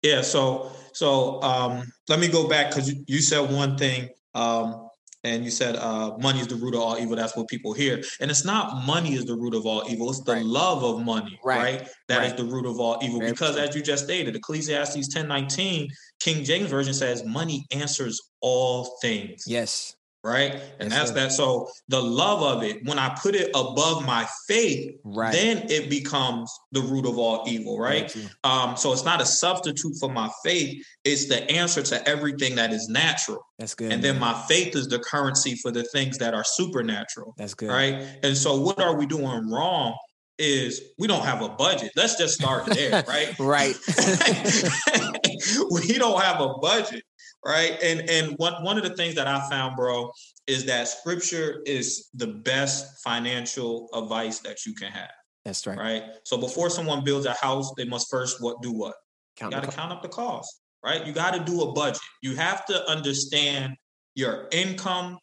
Yeah. 0.02 0.22
So 0.22 0.72
so 0.94 1.42
um, 1.42 1.84
let 2.08 2.20
me 2.20 2.28
go 2.28 2.48
back 2.48 2.70
because 2.70 2.92
you, 2.92 3.04
you, 3.08 3.22
said 3.22 3.52
one 3.52 3.78
thing. 3.78 4.10
Um, 4.36 4.90
and 5.24 5.44
you 5.44 5.52
said 5.52 5.76
uh, 5.76 6.18
money 6.18 6.40
is 6.40 6.48
the 6.48 6.56
root 6.56 6.74
of 6.76 6.82
all 6.82 6.98
evil. 6.98 7.16
That's 7.16 7.36
what 7.36 7.48
people 7.48 7.74
hear, 7.74 8.02
and 8.22 8.32
it's 8.32 8.46
not 8.46 8.86
money 8.86 9.16
is 9.16 9.26
the 9.26 9.36
root 9.36 9.54
of 9.54 9.66
all 9.66 9.84
evil. 9.90 10.10
It's 10.10 10.24
the 10.24 10.34
right. 10.34 10.46
love 10.46 10.84
of 10.84 11.04
money, 11.04 11.38
right? 11.44 11.82
right? 11.82 11.90
That 12.08 12.20
right. 12.20 12.28
is 12.28 12.34
the 12.36 12.46
root 12.46 12.66
of 12.66 12.80
all 12.80 13.00
evil. 13.02 13.20
Very 13.20 13.32
because, 13.32 13.56
true. 13.56 13.66
as 13.66 13.76
you 13.76 13.82
just 13.82 14.06
stated, 14.06 14.36
Ecclesiastes 14.36 15.10
ten 15.10 15.28
nineteen, 15.28 15.90
King 16.20 16.44
James 16.44 16.70
version 16.70 16.94
says, 16.94 17.26
"Money 17.26 17.66
answers 17.72 18.22
all 18.40 18.98
things." 19.02 19.44
Yes, 19.46 19.96
right? 20.24 20.62
And 20.80 20.90
yes, 20.90 20.92
that's 20.92 21.10
sir. 21.10 21.16
that. 21.16 21.32
So 21.32 21.70
the 21.88 22.02
love 22.02 22.44
of 22.44 22.64
it, 22.64 22.86
when 22.86 23.00
I 23.00 23.16
put 23.22 23.36
it 23.36 23.50
above 23.56 24.06
my 24.06 24.28
faith, 24.48 24.96
right. 25.04 25.32
then 25.32 25.70
it 25.70 25.90
becomes 25.90 26.52
the 26.72 26.82
root 26.82 27.06
of 27.06 27.18
all 27.18 27.44
evil, 27.48 27.80
right? 27.80 28.14
Um, 28.44 28.76
so 28.76 28.92
it's 28.92 29.06
not 29.06 29.22
a 29.22 29.26
substitute 29.26 29.96
for 30.00 30.10
my 30.10 30.30
faith, 30.44 30.84
it's 31.04 31.28
the 31.28 31.50
answer 31.50 31.82
to 31.84 32.08
everything 32.08 32.56
that 32.56 32.72
is 32.72 32.90
natural. 32.90 33.40
That's 33.58 33.76
good. 33.76 33.92
And 33.92 34.02
man. 34.02 34.14
then 34.14 34.20
my 34.20 34.34
faith 34.48 34.76
is 34.76 34.88
the 34.88 35.00
currency 35.00 35.56
for 35.56 35.72
the 35.72 35.84
things 35.84 36.18
that 36.18 36.34
are 36.34 36.44
supernatural. 36.44 37.34
That's 37.38 37.54
good. 37.54 37.70
Right. 37.70 38.06
And 38.24 38.36
so 38.36 38.60
what 38.60 38.82
are 38.82 38.96
we 38.96 39.06
doing 39.06 39.50
wrong? 39.50 39.96
Is 40.38 40.82
we 40.98 41.06
don't 41.08 41.26
have 41.26 41.42
a 41.42 41.50
budget. 41.50 41.92
Let's 41.98 42.18
just 42.18 42.36
start 42.36 42.66
there, 42.68 42.92
right? 43.10 43.38
right. 43.40 43.76
we 45.70 45.98
don't 45.98 46.22
have 46.22 46.40
a 46.40 46.54
budget 46.62 47.04
right? 47.46 47.78
And 47.82 48.10
and 48.10 48.34
one 48.38 48.64
one 48.64 48.78
of 48.78 48.84
the 48.84 48.96
things 48.96 49.16
that 49.16 49.28
I 49.28 49.48
found, 49.50 49.76
bro, 49.76 50.12
is 50.48 50.66
that 50.66 50.88
scripture 50.88 51.62
is 51.66 52.10
the 52.14 52.28
best 52.28 53.02
financial 53.04 53.90
advice 53.94 54.40
that 54.40 54.66
you 54.66 54.74
can 54.74 54.92
have. 54.92 55.12
That's 55.46 55.66
right. 55.66 55.78
Right. 55.78 56.04
So 56.26 56.38
before 56.38 56.70
someone 56.70 57.04
builds 57.04 57.26
a 57.26 57.34
house, 57.34 57.72
they 57.78 57.86
must 57.86 58.10
first 58.10 58.42
what 58.42 58.62
do 58.62 58.72
what? 58.72 58.96
Count 59.38 59.54
you 59.54 59.62
got 59.62 59.70
to 59.70 59.76
count 59.76 59.92
up 59.92 60.02
the 60.02 60.10
cost, 60.10 60.62
right? 60.84 61.06
You 61.06 61.14
got 61.14 61.34
to 61.34 61.40
do 61.40 61.62
a 61.62 61.72
budget. 61.72 62.02
You 62.22 62.36
have 62.36 62.66
to 62.66 62.90
understand 62.90 63.76
your 64.16 64.48
income 64.52 65.18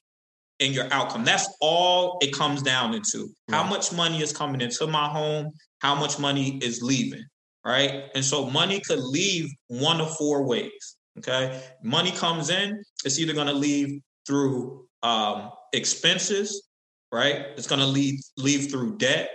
and 0.59 0.75
your 0.75 0.91
outcome. 0.91 1.25
That's 1.25 1.47
all 1.61 2.19
it 2.23 2.33
comes 2.33 2.63
down 2.63 2.95
into. 2.95 3.29
Right. 3.49 3.57
How 3.57 3.69
much 3.69 3.93
money 3.93 4.23
is 4.23 4.33
coming 4.33 4.63
into 4.63 4.87
my 4.87 5.07
home 5.09 5.53
how 5.81 5.95
much 5.95 6.19
money 6.19 6.59
is 6.59 6.83
leaving, 6.83 7.25
right? 7.65 8.05
And 8.15 8.25
so 8.25 8.47
money 8.47 8.81
could 8.81 9.01
leave 9.01 9.51
one 9.69 10.01
of 10.01 10.17
four 10.17 10.45
ways. 10.45 10.97
Okay. 11.19 11.63
Money 11.83 12.13
comes 12.13 12.51
in, 12.51 12.83
it's 13.05 13.19
either 13.19 13.33
going 13.33 13.47
to 13.47 13.53
leave 13.53 14.01
through 14.27 14.87
um, 15.03 15.51
expenses, 15.73 16.69
right? 17.13 17.47
It's 17.57 17.67
going 17.67 17.81
to 17.81 17.87
leave 17.87 18.21
leave 18.37 18.71
through 18.71 18.99
debt. 18.99 19.31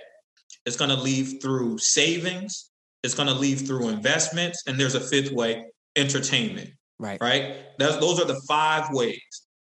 It's 0.65 0.75
going 0.75 0.91
to 0.91 1.01
leave 1.01 1.41
through 1.41 1.79
savings. 1.79 2.69
It's 3.03 3.15
going 3.15 3.27
to 3.27 3.33
leave 3.33 3.65
through 3.65 3.89
investments, 3.89 4.63
and 4.67 4.79
there's 4.79 4.95
a 4.95 4.99
fifth 4.99 5.31
way: 5.31 5.65
entertainment. 5.95 6.69
Right. 6.99 7.19
Right. 7.19 7.55
That's, 7.79 7.97
those 7.97 8.21
are 8.21 8.27
the 8.27 8.39
five 8.47 8.89
ways. 8.91 9.19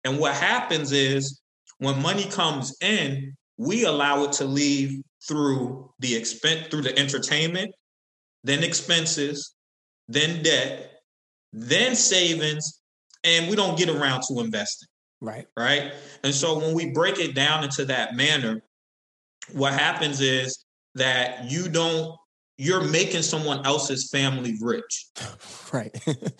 And 0.04 0.20
what 0.20 0.34
happens 0.34 0.92
is 0.92 1.40
when 1.78 2.00
money 2.00 2.26
comes 2.26 2.76
in, 2.80 3.34
we 3.56 3.84
allow 3.84 4.22
it 4.24 4.32
to 4.32 4.44
leave 4.44 5.02
through 5.26 5.90
the 5.98 6.14
expense 6.14 6.68
through 6.68 6.82
the 6.82 6.96
entertainment, 6.96 7.74
then 8.44 8.62
expenses, 8.62 9.54
then 10.06 10.42
debt, 10.42 10.93
then 11.54 11.94
savings, 11.94 12.80
and 13.22 13.48
we 13.48 13.56
don't 13.56 13.78
get 13.78 13.88
around 13.88 14.22
to 14.28 14.40
investing. 14.40 14.88
Right. 15.20 15.46
Right. 15.56 15.92
And 16.22 16.34
so 16.34 16.58
when 16.58 16.74
we 16.74 16.90
break 16.90 17.18
it 17.18 17.34
down 17.34 17.64
into 17.64 17.84
that 17.86 18.14
manner, 18.16 18.60
what 19.52 19.72
happens 19.72 20.20
is 20.20 20.64
that 20.96 21.50
you 21.50 21.68
don't, 21.68 22.14
you're 22.58 22.84
making 22.84 23.22
someone 23.22 23.64
else's 23.64 24.10
family 24.10 24.56
rich. 24.60 25.06
Right. 25.72 25.90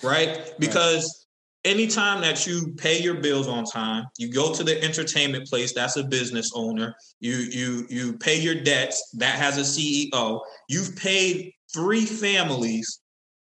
right. 0.05 0.53
Because 0.61 1.27
right. 1.65 1.73
anytime 1.73 2.21
that 2.21 2.47
you 2.47 2.73
pay 2.77 3.03
your 3.03 3.15
bills 3.15 3.49
on 3.49 3.65
time, 3.65 4.05
you 4.17 4.31
go 4.31 4.55
to 4.55 4.63
the 4.63 4.81
entertainment 4.81 5.49
place, 5.49 5.73
that's 5.75 5.97
a 5.97 6.05
business 6.05 6.53
owner, 6.55 6.95
you 7.19 7.33
you 7.33 7.85
you 7.91 8.13
pay 8.19 8.41
your 8.41 8.55
debts, 8.55 9.11
that 9.15 9.35
has 9.35 9.59
a 9.59 9.63
CEO. 9.63 10.41
You've 10.69 10.95
paid 10.95 11.53
three 11.75 12.05
families 12.05 13.01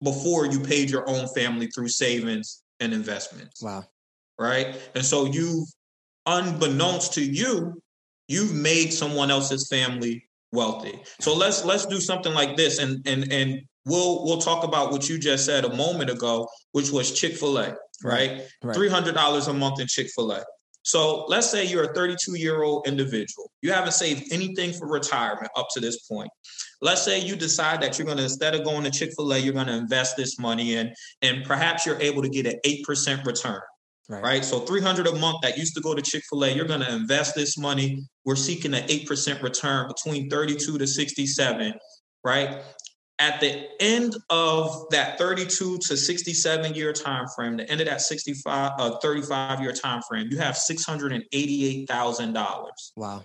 before 0.03 0.47
you 0.47 0.61
paid 0.61 0.91
your 0.91 1.09
own 1.09 1.27
family 1.29 1.67
through 1.69 1.89
savings 1.89 2.63
and 2.81 2.93
investments. 2.93 3.63
Wow. 3.63 3.85
Right. 4.39 4.77
And 4.95 5.05
so 5.05 5.27
you, 5.27 5.67
unbeknownst 6.27 7.15
to 7.15 7.25
you, 7.25 7.81
you've 8.29 8.55
made 8.55 8.93
someone 8.93 9.31
else's 9.31 9.69
family 9.69 10.29
wealthy. 10.53 11.01
So 11.21 11.35
let's 11.35 11.65
let's 11.65 11.87
do 11.87 12.01
something 12.01 12.35
like 12.35 12.57
this 12.57 12.79
and 12.79 13.07
and 13.07 13.33
and 13.33 13.63
we'll 13.85 14.25
we'll 14.25 14.39
talk 14.39 14.65
about 14.65 14.93
what 14.93 15.09
you 15.09 15.19
just 15.19 15.47
said 15.47 15.65
a 15.65 15.75
moment 15.75 16.11
ago, 16.11 16.49
which 16.73 16.91
was 16.91 17.13
Chick-fil-A, 17.19 17.77
right? 18.05 18.43
right. 18.63 18.77
$300 18.77 19.49
a 19.49 19.53
month 19.53 19.81
in 19.81 19.87
Chick-fil-A. 19.87 20.45
So 20.83 21.25
let's 21.27 21.51
say 21.51 21.67
you're 21.67 21.91
a 21.91 21.95
32 21.95 22.39
year 22.39 22.63
old 22.63 22.87
individual. 22.87 23.51
You 23.63 23.73
haven't 23.73 23.93
saved 23.93 24.33
anything 24.33 24.73
for 24.73 24.87
retirement 24.87 25.51
up 25.57 25.67
to 25.75 25.81
this 25.81 26.07
point. 26.07 26.31
Let's 26.83 27.03
say 27.03 27.21
you 27.21 27.37
decide 27.37 27.81
that 27.83 27.99
you're 27.99 28.07
going 28.07 28.19
to, 28.19 28.25
instead 28.25 28.55
of 28.55 28.65
going 28.65 28.85
to 28.85 28.91
Chick 28.91 29.13
fil 29.17 29.33
A, 29.33 29.39
you're 29.39 29.55
going 29.55 29.67
to 29.67 29.77
invest 29.77 30.17
this 30.17 30.39
money 30.39 30.75
in, 30.75 30.93
and 31.23 31.45
perhaps 31.45 31.87
you're 31.87 32.01
able 32.01 32.23
to 32.23 32.29
get 32.29 32.47
an 32.47 32.59
8% 32.65 33.25
return. 33.25 33.61
Right. 34.09 34.23
right. 34.23 34.45
So 34.45 34.61
300 34.61 35.09
a 35.09 35.17
month 35.17 35.39
that 35.43 35.59
used 35.59 35.75
to 35.75 35.81
go 35.81 35.93
to 35.93 36.01
Chick-fil-A, 36.01 36.53
you're 36.53 36.65
going 36.65 36.79
to 36.79 36.95
invest 36.95 37.35
this 37.35 37.59
money. 37.59 38.07
We're 38.25 38.37
seeking 38.37 38.73
an 38.73 38.87
8% 38.87 39.43
return 39.43 39.89
between 39.89 40.31
32 40.31 40.79
to 40.79 40.87
67, 40.87 41.75
right? 42.23 42.63
at 43.19 43.41
the 43.41 43.67
end 43.81 44.15
of 44.29 44.85
that 44.91 45.17
32 45.19 45.79
to 45.79 45.97
67 45.97 46.75
year 46.75 46.93
time 46.93 47.25
frame, 47.35 47.57
the 47.57 47.67
end 47.71 47.81
of 47.81 47.87
that 47.87 48.03
65 48.03 48.73
uh, 48.79 48.99
35 48.99 49.61
year 49.61 49.73
time 49.73 50.03
frame, 50.03 50.29
you 50.31 50.37
have 50.39 50.55
$688,000. 50.55 52.67
Wow. 52.97 53.25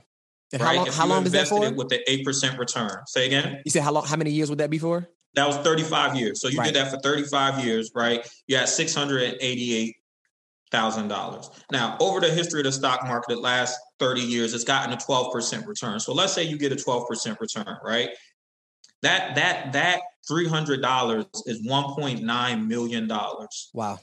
And 0.53 0.61
right? 0.61 0.69
how 0.69 0.75
long, 0.75 0.87
how 0.87 1.05
long 1.07 1.25
is 1.25 1.31
that 1.31 1.47
for? 1.47 1.71
with 1.73 1.89
the 1.89 1.99
8% 2.07 2.57
return. 2.57 2.91
Say 3.05 3.25
again? 3.25 3.61
You 3.63 3.71
said 3.71 3.83
how 3.83 3.91
long 3.91 4.05
how 4.05 4.17
many 4.17 4.31
years 4.31 4.49
would 4.49 4.59
that 4.59 4.69
be 4.69 4.77
for? 4.77 5.07
That 5.35 5.47
was 5.47 5.55
35 5.57 6.15
years. 6.17 6.41
So 6.41 6.49
you 6.49 6.59
right. 6.59 6.65
did 6.65 6.75
that 6.75 6.91
for 6.91 6.99
35 6.99 7.63
years, 7.63 7.91
right? 7.95 8.27
You 8.47 8.57
had 8.57 8.67
688 8.67 9.95
thousand 10.71 11.09
dollars. 11.09 11.49
Now, 11.71 11.97
over 11.99 12.21
the 12.21 12.29
history 12.29 12.61
of 12.61 12.65
the 12.65 12.71
stock 12.71 13.03
market, 13.03 13.35
the 13.35 13.41
last 13.41 13.77
30 13.99 14.21
years, 14.21 14.53
it's 14.53 14.63
gotten 14.63 14.93
a 14.93 14.97
12% 14.97 15.67
return. 15.67 15.99
So 15.99 16.13
let's 16.13 16.33
say 16.33 16.43
you 16.43 16.57
get 16.57 16.71
a 16.71 16.75
12% 16.75 17.39
return, 17.39 17.77
right? 17.83 18.09
That 19.01 19.35
that 19.35 19.73
that 19.73 20.01
three 20.27 20.47
hundred 20.47 20.81
dollars 20.81 21.25
is 21.45 21.67
one 21.67 21.95
point 21.95 22.21
nine 22.21 22.67
million 22.67 23.07
dollars. 23.07 23.71
Wow. 23.73 23.99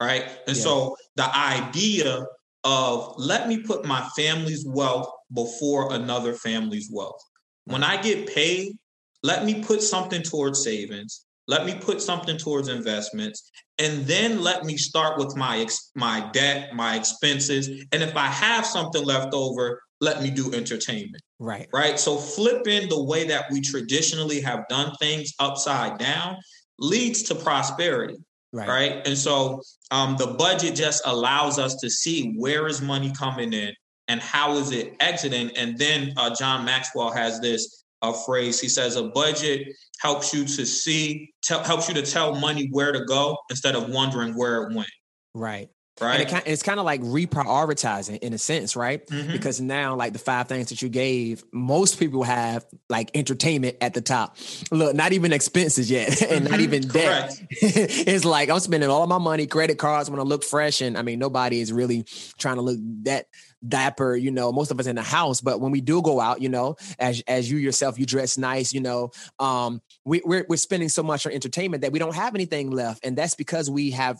Right. 0.00 0.24
And 0.46 0.56
yeah. 0.56 0.62
so 0.62 0.96
the 1.16 1.36
idea 1.36 2.24
of 2.64 3.14
let 3.16 3.48
me 3.48 3.62
put 3.62 3.84
my 3.84 4.06
family's 4.16 4.64
wealth 4.66 5.08
before 5.32 5.92
another 5.92 6.34
family's 6.34 6.90
wealth. 6.92 7.20
When 7.64 7.84
I 7.84 8.00
get 8.00 8.28
paid, 8.28 8.76
let 9.22 9.44
me 9.44 9.62
put 9.62 9.82
something 9.82 10.22
towards 10.22 10.62
savings. 10.62 11.24
Let 11.46 11.64
me 11.64 11.74
put 11.80 12.02
something 12.02 12.36
towards 12.36 12.68
investments, 12.68 13.50
and 13.78 14.04
then 14.04 14.42
let 14.42 14.64
me 14.64 14.76
start 14.76 15.18
with 15.18 15.34
my 15.34 15.60
ex- 15.60 15.90
my 15.94 16.28
debt, 16.32 16.74
my 16.74 16.96
expenses, 16.96 17.68
and 17.90 18.02
if 18.02 18.14
I 18.16 18.26
have 18.26 18.66
something 18.66 19.02
left 19.02 19.32
over, 19.32 19.80
let 20.00 20.22
me 20.22 20.30
do 20.30 20.52
entertainment. 20.52 21.22
Right. 21.38 21.68
Right. 21.72 21.98
So 21.98 22.16
flipping 22.16 22.88
the 22.88 23.02
way 23.02 23.26
that 23.28 23.50
we 23.50 23.60
traditionally 23.60 24.40
have 24.42 24.68
done 24.68 24.92
things 25.00 25.32
upside 25.38 25.98
down 25.98 26.36
leads 26.78 27.22
to 27.24 27.34
prosperity. 27.34 28.16
Right. 28.52 28.68
right? 28.68 29.06
And 29.06 29.16
so 29.16 29.62
um, 29.90 30.16
the 30.16 30.28
budget 30.28 30.74
just 30.74 31.02
allows 31.04 31.58
us 31.58 31.76
to 31.76 31.90
see 31.90 32.34
where 32.36 32.66
is 32.66 32.80
money 32.80 33.12
coming 33.12 33.52
in 33.52 33.72
and 34.08 34.20
how 34.20 34.54
is 34.54 34.70
it 34.72 34.94
exiting. 35.00 35.50
And 35.56 35.78
then 35.78 36.14
uh, 36.16 36.34
John 36.34 36.64
Maxwell 36.64 37.10
has 37.10 37.40
this 37.40 37.84
uh, 38.00 38.12
phrase. 38.12 38.60
He 38.60 38.68
says 38.68 38.96
a 38.96 39.08
budget 39.08 39.68
helps 40.00 40.32
you 40.32 40.44
to 40.44 40.64
see, 40.64 41.30
t- 41.42 41.54
helps 41.64 41.88
you 41.88 41.94
to 41.94 42.02
tell 42.02 42.34
money 42.34 42.68
where 42.72 42.92
to 42.92 43.04
go 43.04 43.36
instead 43.50 43.74
of 43.74 43.90
wondering 43.90 44.34
where 44.36 44.62
it 44.62 44.74
went. 44.74 44.90
Right. 45.34 45.68
Right. 46.00 46.20
And 46.20 46.38
it, 46.38 46.42
it's 46.46 46.62
kind 46.62 46.78
of 46.78 46.86
like 46.86 47.00
reprioritizing 47.02 48.18
in 48.18 48.32
a 48.32 48.38
sense, 48.38 48.76
right? 48.76 49.04
Mm-hmm. 49.06 49.32
Because 49.32 49.60
now, 49.60 49.96
like 49.96 50.12
the 50.12 50.18
five 50.18 50.48
things 50.48 50.68
that 50.68 50.82
you 50.82 50.88
gave, 50.88 51.44
most 51.52 51.98
people 51.98 52.22
have 52.22 52.64
like 52.88 53.10
entertainment 53.14 53.76
at 53.80 53.94
the 53.94 54.00
top. 54.00 54.36
Look, 54.70 54.94
not 54.94 55.12
even 55.12 55.32
expenses 55.32 55.90
yet, 55.90 56.22
and 56.22 56.44
mm-hmm. 56.44 56.50
not 56.50 56.60
even 56.60 56.88
debt. 56.88 57.40
it's 57.50 58.24
like 58.24 58.50
I'm 58.50 58.60
spending 58.60 58.90
all 58.90 59.06
my 59.06 59.18
money, 59.18 59.46
credit 59.46 59.78
cards 59.78 60.10
want 60.10 60.20
to 60.20 60.28
look 60.28 60.44
fresh, 60.44 60.80
and 60.80 60.96
I 60.96 61.02
mean 61.02 61.18
nobody 61.18 61.60
is 61.60 61.72
really 61.72 62.04
trying 62.38 62.56
to 62.56 62.62
look 62.62 62.78
that 63.02 63.26
dapper, 63.66 64.14
you 64.14 64.30
know, 64.30 64.52
most 64.52 64.70
of 64.70 64.78
us 64.78 64.86
in 64.86 64.96
the 64.96 65.02
house. 65.02 65.40
But 65.40 65.60
when 65.60 65.72
we 65.72 65.80
do 65.80 66.02
go 66.02 66.20
out, 66.20 66.40
you 66.40 66.48
know, 66.48 66.76
as 66.98 67.22
as 67.26 67.50
you 67.50 67.58
yourself, 67.58 67.98
you 67.98 68.06
dress 68.06 68.38
nice, 68.38 68.72
you 68.72 68.80
know, 68.80 69.10
um, 69.38 69.80
we, 70.04 70.22
we're 70.24 70.46
we're 70.48 70.56
spending 70.56 70.88
so 70.88 71.02
much 71.02 71.26
on 71.26 71.32
entertainment 71.32 71.82
that 71.82 71.92
we 71.92 71.98
don't 71.98 72.14
have 72.14 72.34
anything 72.34 72.70
left, 72.70 73.04
and 73.04 73.16
that's 73.16 73.34
because 73.34 73.70
we 73.70 73.90
have 73.92 74.18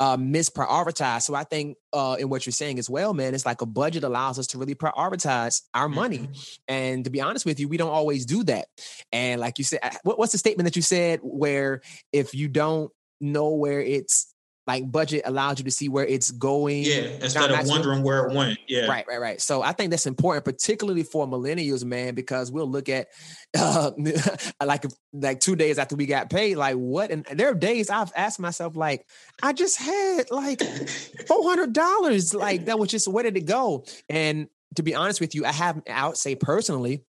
uh, 0.00 0.16
misprioritize. 0.16 1.22
So 1.22 1.34
I 1.34 1.44
think 1.44 1.76
uh, 1.92 2.16
in 2.18 2.28
what 2.28 2.46
you're 2.46 2.52
saying 2.52 2.78
as 2.78 2.88
well, 2.88 3.14
man, 3.14 3.34
it's 3.34 3.46
like 3.46 3.60
a 3.62 3.66
budget 3.66 4.04
allows 4.04 4.38
us 4.38 4.46
to 4.48 4.58
really 4.58 4.74
prioritize 4.74 5.62
our 5.74 5.88
money. 5.88 6.18
Mm-hmm. 6.18 6.42
And 6.68 7.04
to 7.04 7.10
be 7.10 7.20
honest 7.20 7.44
with 7.44 7.58
you, 7.58 7.68
we 7.68 7.76
don't 7.76 7.90
always 7.90 8.24
do 8.24 8.44
that. 8.44 8.66
And 9.12 9.40
like 9.40 9.58
you 9.58 9.64
said, 9.64 9.80
what, 10.04 10.18
what's 10.18 10.32
the 10.32 10.38
statement 10.38 10.66
that 10.66 10.76
you 10.76 10.82
said 10.82 11.20
where 11.22 11.82
if 12.12 12.34
you 12.34 12.48
don't 12.48 12.92
know 13.20 13.54
where 13.54 13.80
it's 13.80 14.32
like 14.68 14.92
budget 14.92 15.22
allows 15.24 15.58
you 15.58 15.64
to 15.64 15.70
see 15.70 15.88
where 15.88 16.04
it's 16.04 16.30
going. 16.30 16.82
Yeah, 16.82 17.08
instead 17.22 17.50
of 17.50 17.66
wondering 17.66 18.02
where 18.02 18.26
it 18.26 18.34
went. 18.34 18.58
Yeah. 18.68 18.86
Right, 18.86 19.06
right, 19.08 19.18
right. 19.18 19.40
So 19.40 19.62
I 19.62 19.72
think 19.72 19.90
that's 19.90 20.06
important, 20.06 20.44
particularly 20.44 21.04
for 21.04 21.26
millennials, 21.26 21.84
man, 21.84 22.14
because 22.14 22.52
we'll 22.52 22.70
look 22.70 22.90
at 22.90 23.08
uh 23.58 23.92
like 24.64 24.84
like 25.14 25.40
two 25.40 25.56
days 25.56 25.78
after 25.78 25.96
we 25.96 26.04
got 26.04 26.28
paid, 26.28 26.56
like 26.56 26.76
what? 26.76 27.10
And 27.10 27.24
there 27.24 27.48
are 27.50 27.54
days 27.54 27.88
I've 27.88 28.12
asked 28.14 28.38
myself, 28.38 28.76
like, 28.76 29.06
I 29.42 29.54
just 29.54 29.78
had 29.78 30.30
like 30.30 30.62
four 31.26 31.42
hundred 31.44 31.72
dollars, 31.72 32.34
like 32.34 32.66
that 32.66 32.78
was 32.78 32.90
just 32.90 33.08
where 33.08 33.24
did 33.24 33.38
it 33.38 33.46
go? 33.46 33.86
And 34.10 34.48
to 34.76 34.82
be 34.82 34.94
honest 34.94 35.18
with 35.18 35.34
you, 35.34 35.46
I 35.46 35.52
haven't, 35.52 35.88
I 35.88 36.08
would 36.08 36.18
say 36.18 36.34
personally, 36.34 37.04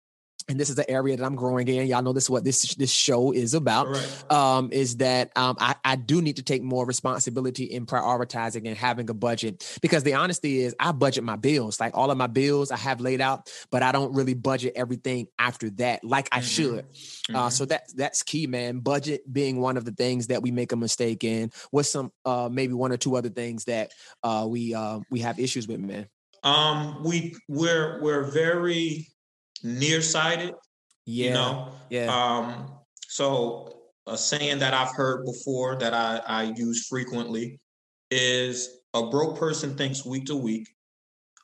and 0.49 0.59
this 0.59 0.69
is 0.69 0.75
the 0.75 0.89
area 0.89 1.15
that 1.15 1.23
I'm 1.23 1.35
growing 1.35 1.67
in. 1.67 1.87
Y'all 1.87 2.01
know 2.01 2.11
this 2.11 2.25
is 2.25 2.29
what 2.29 2.43
this 2.43 2.73
this 2.75 2.91
show 2.91 3.31
is 3.31 3.53
about. 3.53 3.87
Right. 3.87 4.31
Um, 4.31 4.69
is 4.71 4.97
that 4.97 5.31
um, 5.37 5.55
I, 5.59 5.75
I 5.85 5.95
do 5.95 6.21
need 6.21 6.37
to 6.37 6.43
take 6.43 6.63
more 6.63 6.85
responsibility 6.85 7.65
in 7.65 7.85
prioritizing 7.85 8.67
and 8.67 8.75
having 8.75 9.09
a 9.11 9.13
budget 9.13 9.79
because 9.81 10.03
the 10.03 10.15
honesty 10.15 10.61
is 10.61 10.75
I 10.79 10.91
budget 10.91 11.23
my 11.23 11.35
bills. 11.35 11.79
Like 11.79 11.95
all 11.95 12.09
of 12.09 12.17
my 12.17 12.27
bills 12.27 12.71
I 12.71 12.77
have 12.77 12.99
laid 12.99 13.21
out, 13.21 13.51
but 13.69 13.83
I 13.83 13.91
don't 13.91 14.13
really 14.13 14.33
budget 14.33 14.73
everything 14.75 15.27
after 15.37 15.69
that 15.71 16.03
like 16.03 16.27
I 16.31 16.39
mm-hmm. 16.39 16.45
should. 16.45 16.79
Uh, 16.79 16.81
mm-hmm. 16.81 17.35
Uh, 17.35 17.49
so 17.51 17.65
that 17.65 17.83
that's 17.95 18.23
key, 18.23 18.47
man. 18.47 18.79
Budget 18.79 19.31
being 19.31 19.61
one 19.61 19.77
of 19.77 19.85
the 19.85 19.91
things 19.91 20.27
that 20.27 20.41
we 20.41 20.49
make 20.49 20.71
a 20.71 20.75
mistake 20.75 21.23
in. 21.23 21.51
What's 21.69 21.91
some 21.91 22.11
uh, 22.25 22.49
maybe 22.51 22.73
one 22.73 22.91
or 22.91 22.97
two 22.97 23.15
other 23.15 23.29
things 23.29 23.65
that 23.65 23.91
uh, 24.23 24.47
we 24.49 24.73
uh, 24.73 24.99
we 25.11 25.19
have 25.19 25.39
issues 25.39 25.67
with, 25.67 25.79
man? 25.79 26.07
Um, 26.41 27.03
we 27.03 27.35
we're 27.47 28.01
we're 28.01 28.31
very 28.31 29.07
nearsighted. 29.63 30.53
Yeah. 31.05 31.27
You 31.27 31.33
know? 31.33 31.71
Yeah. 31.89 32.13
Um, 32.13 32.71
so 33.07 33.79
a 34.07 34.17
saying 34.17 34.59
that 34.59 34.73
I've 34.73 34.93
heard 34.95 35.25
before 35.25 35.75
that 35.77 35.93
I, 35.93 36.21
I 36.25 36.43
use 36.55 36.87
frequently 36.87 37.59
is 38.11 38.69
a 38.93 39.09
broke 39.09 39.37
person 39.37 39.75
thinks 39.75 40.05
week 40.05 40.25
to 40.25 40.35
week, 40.35 40.67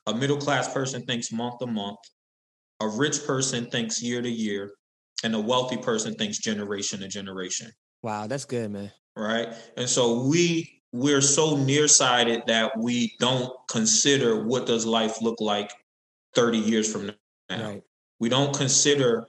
a 0.08 0.14
middle 0.14 0.38
class 0.38 0.72
person 0.72 1.06
thinks 1.06 1.32
month 1.32 1.60
to 1.60 1.68
month, 1.68 1.98
a 2.82 2.88
rich 2.88 3.26
person 3.26 3.66
thinks 3.70 4.02
year 4.02 4.22
to 4.22 4.30
year, 4.30 4.72
and 5.24 5.36
a 5.36 5.40
wealthy 5.40 5.78
person 5.78 6.14
thinks 6.16 6.38
generation 6.38 7.00
to 7.00 7.08
generation. 7.08 7.72
Wow, 8.02 8.28
that's 8.28 8.46
good, 8.46 8.72
man. 8.72 8.92
Right. 9.16 9.54
And 9.78 9.88
so 9.90 10.24
we 10.24 10.82
we're 10.92 11.22
so 11.22 11.58
nearsighted 11.58 12.44
that 12.48 12.72
we 12.78 13.16
don't 13.20 13.52
consider 13.70 14.46
what 14.46 14.66
does 14.66 14.86
life 14.86 15.22
look 15.22 15.42
like 15.42 15.72
30 16.36 16.58
years 16.58 16.92
from 16.92 17.08
now. 17.08 17.14
Right. 17.50 17.84
We 18.20 18.30
don't 18.30 18.56
consider 18.56 19.26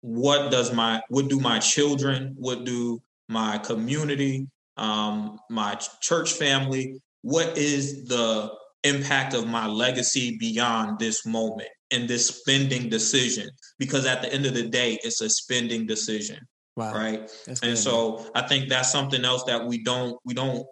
what 0.00 0.50
does 0.50 0.72
my 0.72 1.00
what 1.08 1.28
do 1.28 1.40
my 1.40 1.58
children, 1.58 2.34
what 2.36 2.64
do 2.64 3.00
my 3.28 3.58
community, 3.58 4.48
um, 4.76 5.38
my 5.50 5.76
church 6.00 6.32
family, 6.32 7.00
what 7.22 7.56
is 7.56 8.04
the 8.04 8.52
impact 8.82 9.32
of 9.32 9.46
my 9.46 9.66
legacy 9.66 10.36
beyond 10.38 10.98
this 10.98 11.24
moment 11.24 11.70
and 11.90 12.06
this 12.06 12.26
spending 12.26 12.90
decision? 12.90 13.48
Because 13.78 14.04
at 14.04 14.20
the 14.20 14.32
end 14.32 14.44
of 14.44 14.52
the 14.54 14.68
day, 14.68 14.98
it's 15.02 15.22
a 15.22 15.30
spending 15.30 15.86
decision. 15.86 16.38
Wow. 16.76 16.92
Right. 16.92 17.20
That's 17.46 17.60
and 17.60 17.70
good, 17.70 17.78
so. 17.78 18.30
I 18.34 18.42
think 18.42 18.68
that's 18.68 18.90
something 18.90 19.24
else 19.24 19.44
that 19.44 19.64
we 19.64 19.82
don't 19.82 20.18
we 20.24 20.34
don't 20.34 20.66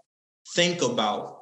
think 0.55 0.83
about 0.83 1.39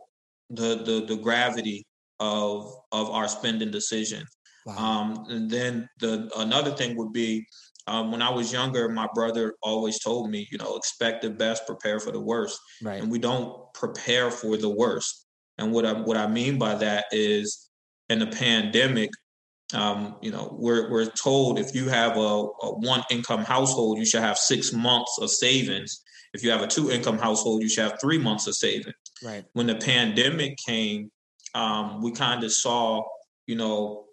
the 0.50 0.82
the 0.84 1.06
the 1.08 1.16
gravity 1.16 1.86
of 2.20 2.72
of 2.92 3.10
our 3.10 3.26
spending 3.26 3.70
decision. 3.70 4.24
Wow. 4.66 4.76
Um, 4.76 5.26
and 5.28 5.50
then 5.50 5.88
the 6.00 6.30
another 6.36 6.70
thing 6.70 6.96
would 6.96 7.12
be 7.12 7.46
um, 7.86 8.12
when 8.12 8.22
I 8.22 8.30
was 8.30 8.52
younger, 8.52 8.88
my 8.88 9.08
brother 9.14 9.54
always 9.62 9.98
told 9.98 10.30
me, 10.30 10.46
you 10.50 10.58
know, 10.58 10.76
expect 10.76 11.22
the 11.22 11.30
best, 11.30 11.66
prepare 11.66 11.98
for 11.98 12.12
the 12.12 12.20
worst. 12.20 12.60
Right. 12.82 13.02
And 13.02 13.10
we 13.10 13.18
don't 13.18 13.72
prepare 13.74 14.30
for 14.30 14.56
the 14.56 14.68
worst. 14.68 15.26
And 15.58 15.72
what 15.72 15.84
I 15.84 15.92
what 15.92 16.16
I 16.16 16.26
mean 16.26 16.58
by 16.58 16.74
that 16.76 17.06
is, 17.10 17.68
in 18.08 18.18
the 18.18 18.26
pandemic, 18.26 19.10
um, 19.74 20.16
you 20.20 20.30
know, 20.30 20.56
we're 20.58 20.90
we're 20.90 21.06
told 21.06 21.58
if 21.58 21.74
you 21.74 21.88
have 21.88 22.16
a, 22.16 22.20
a 22.20 22.78
one 22.78 23.02
income 23.10 23.44
household, 23.44 23.98
you 23.98 24.06
should 24.06 24.22
have 24.22 24.38
six 24.38 24.72
months 24.72 25.18
of 25.20 25.30
savings. 25.30 26.02
If 26.32 26.44
you 26.44 26.50
have 26.50 26.62
a 26.62 26.66
two 26.66 26.90
income 26.90 27.18
household, 27.18 27.62
you 27.62 27.68
should 27.68 27.90
have 27.90 28.00
three 28.00 28.18
months 28.18 28.46
of 28.46 28.54
savings. 28.54 28.94
Right. 29.22 29.44
When 29.52 29.66
the 29.66 29.74
pandemic 29.74 30.56
came, 30.64 31.10
um, 31.54 32.02
we 32.02 32.12
kind 32.12 32.44
of 32.44 32.52
saw, 32.52 33.02
you 33.46 33.56
know, 33.56 34.04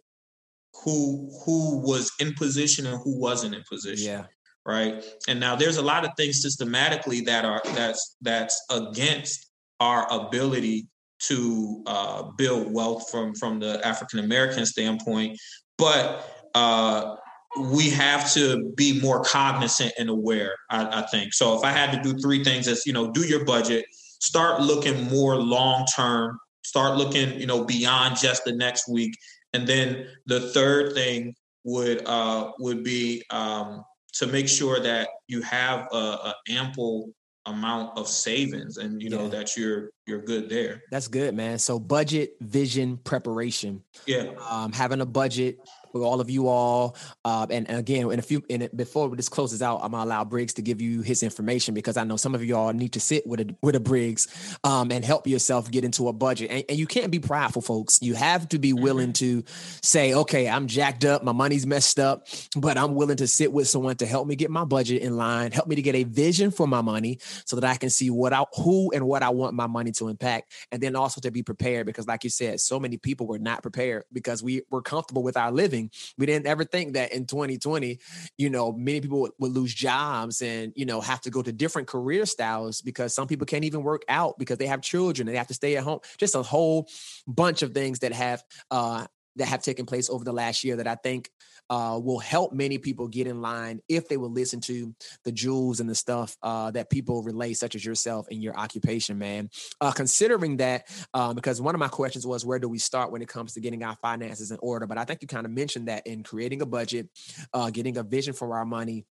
who 0.83 1.29
who 1.45 1.79
was 1.79 2.11
in 2.19 2.33
position 2.33 2.85
and 2.85 2.99
who 3.03 3.19
wasn't 3.19 3.55
in 3.55 3.63
position. 3.69 4.05
Yeah. 4.05 4.25
Right. 4.65 5.01
And 5.29 5.39
now 5.39 5.55
there's 5.55 5.77
a 5.77 5.81
lot 5.81 6.03
of 6.03 6.11
things 6.17 6.41
systematically 6.41 7.21
that 7.21 7.45
are 7.45 7.61
that's 7.73 8.17
that's 8.21 8.61
against 8.69 9.49
our 9.79 10.11
ability 10.11 10.87
to 11.19 11.83
uh, 11.85 12.23
build 12.37 12.71
wealth 12.71 13.09
from 13.09 13.33
from 13.35 13.59
the 13.59 13.85
African 13.85 14.19
American 14.19 14.65
standpoint, 14.65 15.39
but 15.77 16.49
uh, 16.53 17.15
we 17.59 17.89
have 17.89 18.31
to 18.33 18.71
be 18.75 18.99
more 18.99 19.23
cognizant 19.23 19.93
and 19.97 20.09
aware. 20.09 20.55
I, 20.69 20.99
I 20.99 21.01
think 21.07 21.33
so. 21.33 21.57
If 21.57 21.63
I 21.63 21.71
had 21.71 21.91
to 21.91 22.01
do 22.01 22.17
three 22.19 22.43
things, 22.43 22.67
is 22.67 22.85
you 22.85 22.93
know, 22.93 23.11
do 23.11 23.25
your 23.25 23.45
budget, 23.45 23.85
start 24.19 24.61
looking 24.61 25.05
more 25.09 25.37
long 25.37 25.85
term, 25.95 26.39
start 26.63 26.97
looking 26.97 27.39
you 27.39 27.47
know 27.47 27.63
beyond 27.63 28.17
just 28.17 28.43
the 28.45 28.53
next 28.53 28.87
week, 28.89 29.17
and 29.57 29.67
then 29.67 30.07
the 30.27 30.51
third 30.51 30.93
thing 30.93 31.35
would 31.63 32.05
uh, 32.05 32.51
would 32.59 32.83
be 32.83 33.23
um, 33.31 33.83
to 34.13 34.27
make 34.27 34.47
sure 34.47 34.79
that 34.79 35.09
you 35.27 35.41
have 35.41 35.87
a, 35.91 35.95
a 35.95 36.35
ample 36.49 37.09
amount 37.47 37.97
of 37.97 38.07
savings 38.07 38.77
and 38.77 39.01
you 39.01 39.09
know 39.09 39.23
yeah. 39.23 39.29
that 39.29 39.57
you're 39.57 39.89
you're 40.05 40.21
good 40.21 40.49
there. 40.49 40.83
That's 40.91 41.07
good 41.07 41.33
man. 41.33 41.57
So 41.59 41.79
budget 41.79 42.35
vision 42.41 42.97
preparation. 42.97 43.83
Yeah. 44.05 44.31
Um 44.49 44.73
having 44.73 44.99
a 44.99 45.05
budget 45.05 45.57
with 45.93 46.03
all 46.03 46.21
of 46.21 46.29
you 46.29 46.47
all. 46.47 46.95
Uh, 47.25 47.47
and, 47.49 47.69
and, 47.69 47.79
again, 47.79 48.11
in 48.11 48.19
a 48.19 48.21
few, 48.21 48.43
in 48.49 48.63
it, 48.63 48.75
before 48.75 49.15
this 49.15 49.29
closes 49.29 49.61
out, 49.61 49.79
I'm 49.83 49.91
gonna 49.91 50.03
allow 50.03 50.23
Briggs 50.23 50.53
to 50.55 50.61
give 50.61 50.81
you 50.81 51.01
his 51.01 51.23
information 51.23 51.73
because 51.73 51.97
I 51.97 52.03
know 52.03 52.17
some 52.17 52.35
of 52.35 52.43
you 52.43 52.55
all 52.55 52.73
need 52.73 52.93
to 52.93 52.99
sit 52.99 53.25
with 53.25 53.39
a 53.41 53.55
with 53.61 53.75
a 53.75 53.79
Briggs 53.79 54.57
um, 54.63 54.91
and 54.91 55.03
help 55.03 55.27
yourself 55.27 55.69
get 55.71 55.83
into 55.83 56.07
a 56.07 56.13
budget. 56.13 56.51
And, 56.51 56.63
and, 56.69 56.77
you 56.77 56.87
can't 56.87 57.11
be 57.11 57.19
prideful, 57.19 57.61
folks. 57.61 57.99
You 58.01 58.13
have 58.13 58.47
to 58.49 58.59
be 58.59 58.71
mm-hmm. 58.71 58.83
willing 58.83 59.13
to 59.13 59.43
say, 59.81 60.13
okay, 60.13 60.47
I'm 60.47 60.67
jacked 60.67 61.05
up, 61.05 61.23
my 61.23 61.31
money's 61.31 61.65
messed 61.65 61.99
up, 61.99 62.27
but 62.55 62.77
I'm 62.77 62.95
willing 62.95 63.17
to 63.17 63.27
sit 63.27 63.51
with 63.51 63.67
someone 63.67 63.95
to 63.97 64.05
help 64.05 64.27
me 64.27 64.35
get 64.35 64.51
my 64.51 64.63
budget 64.63 65.01
in 65.01 65.17
line, 65.17 65.51
help 65.51 65.67
me 65.67 65.75
to 65.75 65.81
get 65.81 65.95
a 65.95 66.03
vision 66.03 66.51
for 66.51 66.67
my 66.67 66.81
money, 66.81 67.19
so 67.45 67.55
that 67.55 67.67
I 67.67 67.75
can 67.75 67.89
see 67.89 68.09
what 68.09 68.33
I 68.33 68.45
who 68.55 68.91
and 68.91 69.05
what 69.07 69.23
I 69.23 69.29
want 69.29 69.53
my 69.53 69.67
money 69.67 69.91
to 69.93 70.07
impact, 70.07 70.51
and 70.71 70.81
then 70.81 70.95
also 70.95 71.21
to 71.21 71.31
be 71.31 71.43
prepared 71.43 71.85
because, 71.85 72.07
like 72.07 72.23
you 72.23 72.29
said, 72.29 72.59
so 72.59 72.79
many 72.79 72.97
people 72.97 73.27
were 73.27 73.39
not 73.39 73.61
prepared 73.61 74.03
because 74.11 74.43
we 74.43 74.61
were 74.69 74.81
comfortable 74.81 75.23
with 75.23 75.37
our 75.37 75.51
living 75.51 75.76
we 76.17 76.25
didn't 76.25 76.47
ever 76.47 76.63
think 76.63 76.93
that 76.93 77.11
in 77.13 77.25
2020, 77.25 77.99
you 78.37 78.49
know, 78.49 78.71
many 78.71 79.01
people 79.01 79.21
would, 79.21 79.31
would 79.39 79.51
lose 79.51 79.73
jobs 79.73 80.41
and, 80.41 80.73
you 80.75 80.85
know, 80.85 81.01
have 81.01 81.21
to 81.21 81.29
go 81.29 81.41
to 81.41 81.51
different 81.51 81.87
career 81.87 82.25
styles 82.25 82.81
because 82.81 83.13
some 83.13 83.27
people 83.27 83.45
can't 83.45 83.63
even 83.63 83.83
work 83.83 84.03
out 84.09 84.37
because 84.37 84.57
they 84.57 84.67
have 84.67 84.81
children 84.81 85.27
and 85.27 85.33
they 85.33 85.37
have 85.37 85.47
to 85.47 85.53
stay 85.53 85.77
at 85.77 85.83
home. 85.83 85.99
Just 86.17 86.35
a 86.35 86.41
whole 86.41 86.87
bunch 87.27 87.61
of 87.61 87.73
things 87.73 87.99
that 87.99 88.13
have 88.13 88.43
uh 88.71 89.05
that 89.37 89.47
have 89.47 89.61
taken 89.61 89.85
place 89.85 90.09
over 90.09 90.23
the 90.23 90.33
last 90.33 90.63
year 90.63 90.75
that 90.77 90.87
I 90.87 90.95
think 90.95 91.29
uh, 91.69 91.99
will 92.01 92.19
help 92.19 92.53
many 92.53 92.77
people 92.77 93.07
get 93.07 93.27
in 93.27 93.41
line 93.41 93.81
if 93.87 94.07
they 94.07 94.17
will 94.17 94.31
listen 94.31 94.59
to 94.61 94.93
the 95.23 95.31
jewels 95.31 95.79
and 95.79 95.89
the 95.89 95.95
stuff 95.95 96.37
uh, 96.41 96.71
that 96.71 96.89
people 96.89 97.23
relay, 97.23 97.53
such 97.53 97.75
as 97.75 97.85
yourself 97.85 98.27
and 98.29 98.41
your 98.41 98.57
occupation, 98.57 99.17
man. 99.17 99.49
Uh, 99.81 99.91
considering 99.91 100.57
that, 100.57 100.87
uh, 101.13 101.33
because 101.33 101.61
one 101.61 101.75
of 101.75 101.79
my 101.79 101.87
questions 101.87 102.25
was, 102.25 102.45
where 102.45 102.59
do 102.59 102.69
we 102.69 102.79
start 102.79 103.11
when 103.11 103.21
it 103.21 103.27
comes 103.27 103.53
to 103.53 103.61
getting 103.61 103.83
our 103.83 103.95
finances 103.97 104.51
in 104.51 104.57
order? 104.61 104.87
But 104.87 104.97
I 104.97 105.05
think 105.05 105.21
you 105.21 105.27
kind 105.27 105.45
of 105.45 105.51
mentioned 105.51 105.87
that 105.87 106.07
in 106.07 106.23
creating 106.23 106.61
a 106.61 106.65
budget, 106.65 107.09
uh, 107.53 107.69
getting 107.69 107.97
a 107.97 108.03
vision 108.03 108.33
for 108.33 108.55
our 108.55 108.65
money, 108.65 109.05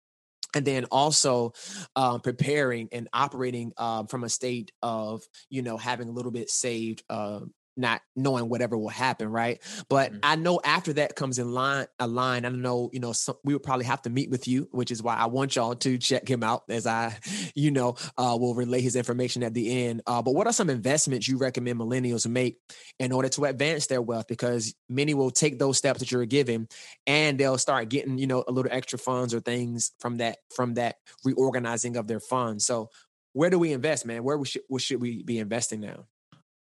and 0.55 0.65
then 0.65 0.87
also 0.87 1.53
um, 1.97 2.21
preparing 2.21 2.89
and 2.93 3.09
operating 3.13 3.73
um, 3.77 4.07
from 4.07 4.25
a 4.25 4.29
state 4.29 4.73
of 4.83 5.23
you 5.51 5.63
know 5.63 5.77
having 5.77 6.09
a 6.09 6.13
little 6.13 6.31
bit 6.31 6.49
saved 6.49 7.03
uh, 7.11 7.41
not 7.77 8.01
knowing 8.15 8.49
whatever 8.49 8.77
will 8.77 8.89
happen, 8.89 9.29
right? 9.29 9.61
But 9.89 10.11
mm-hmm. 10.11 10.21
I 10.23 10.37
know 10.37 10.61
after 10.65 10.93
that 10.95 11.17
comes 11.17 11.39
in 11.39 11.53
line 11.53 11.87
a 11.99 12.07
line. 12.07 12.45
I 12.45 12.49
know, 12.49 12.91
you 12.93 13.01
know, 13.01 13.13
some, 13.13 13.37
we 13.45 13.53
would 13.53 13.63
probably 13.63 13.85
have 13.85 14.03
to 14.03 14.11
meet 14.11 14.31
with 14.31 14.49
you, 14.49 14.69
which 14.73 14.91
is 14.91 15.03
why 15.03 15.15
I 15.15 15.27
want 15.27 15.57
y'all 15.57 15.75
to 15.75 15.99
check 15.99 16.29
him 16.29 16.43
out 16.43 16.65
as 16.69 16.87
I, 16.87 17.17
you 17.55 17.71
know, 17.71 17.97
uh, 18.17 18.37
will 18.39 18.55
relay 18.55 18.81
his 18.81 18.97
information 18.97 19.43
at 19.43 19.55
the 19.55 19.87
end. 19.87 20.03
Uh, 20.07 20.23
but 20.23 20.35
what 20.35 20.47
are 20.47 20.53
some 20.53 20.71
investments 20.71 21.29
you 21.29 21.39
recommend 21.39 21.79
millennials 21.79 22.27
make 22.27 22.59
in 22.99 23.13
order 23.13 23.29
to 23.31 23.45
advance 23.45 23.87
their 23.87 24.03
wealth? 24.03 24.27
Because 24.27 24.75
many 24.89 25.15
will 25.15 25.31
take 25.31 25.59
those 25.59 25.79
steps 25.79 26.01
that 26.01 26.11
you're 26.11 26.27
giving, 26.27 26.69
and 27.07 27.39
they'll 27.39 27.59
start 27.59 27.89
getting, 27.89 28.19
you 28.19 28.27
know, 28.27 28.45
a 28.47 28.53
little 28.53 28.73
extra 28.73 28.99
funds 28.99 29.35
or 29.35 29.41
things 29.41 29.93
from 30.01 30.19
that 30.19 30.39
from 30.55 30.75
that 30.75 30.97
reorganizing 31.25 31.97
of 31.97 32.07
their 32.07 32.21
funds. 32.21 32.65
So, 32.67 32.91
where 33.33 33.51
do 33.51 33.59
we 33.59 33.73
invest, 33.73 34.07
man? 34.07 34.25
Where 34.25 34.39
we 34.39 34.47
should 34.47 34.63
where 34.69 34.81
should 34.81 35.01
we 35.01 35.23
be 35.23 35.39
investing 35.39 35.81
now? 35.81 36.07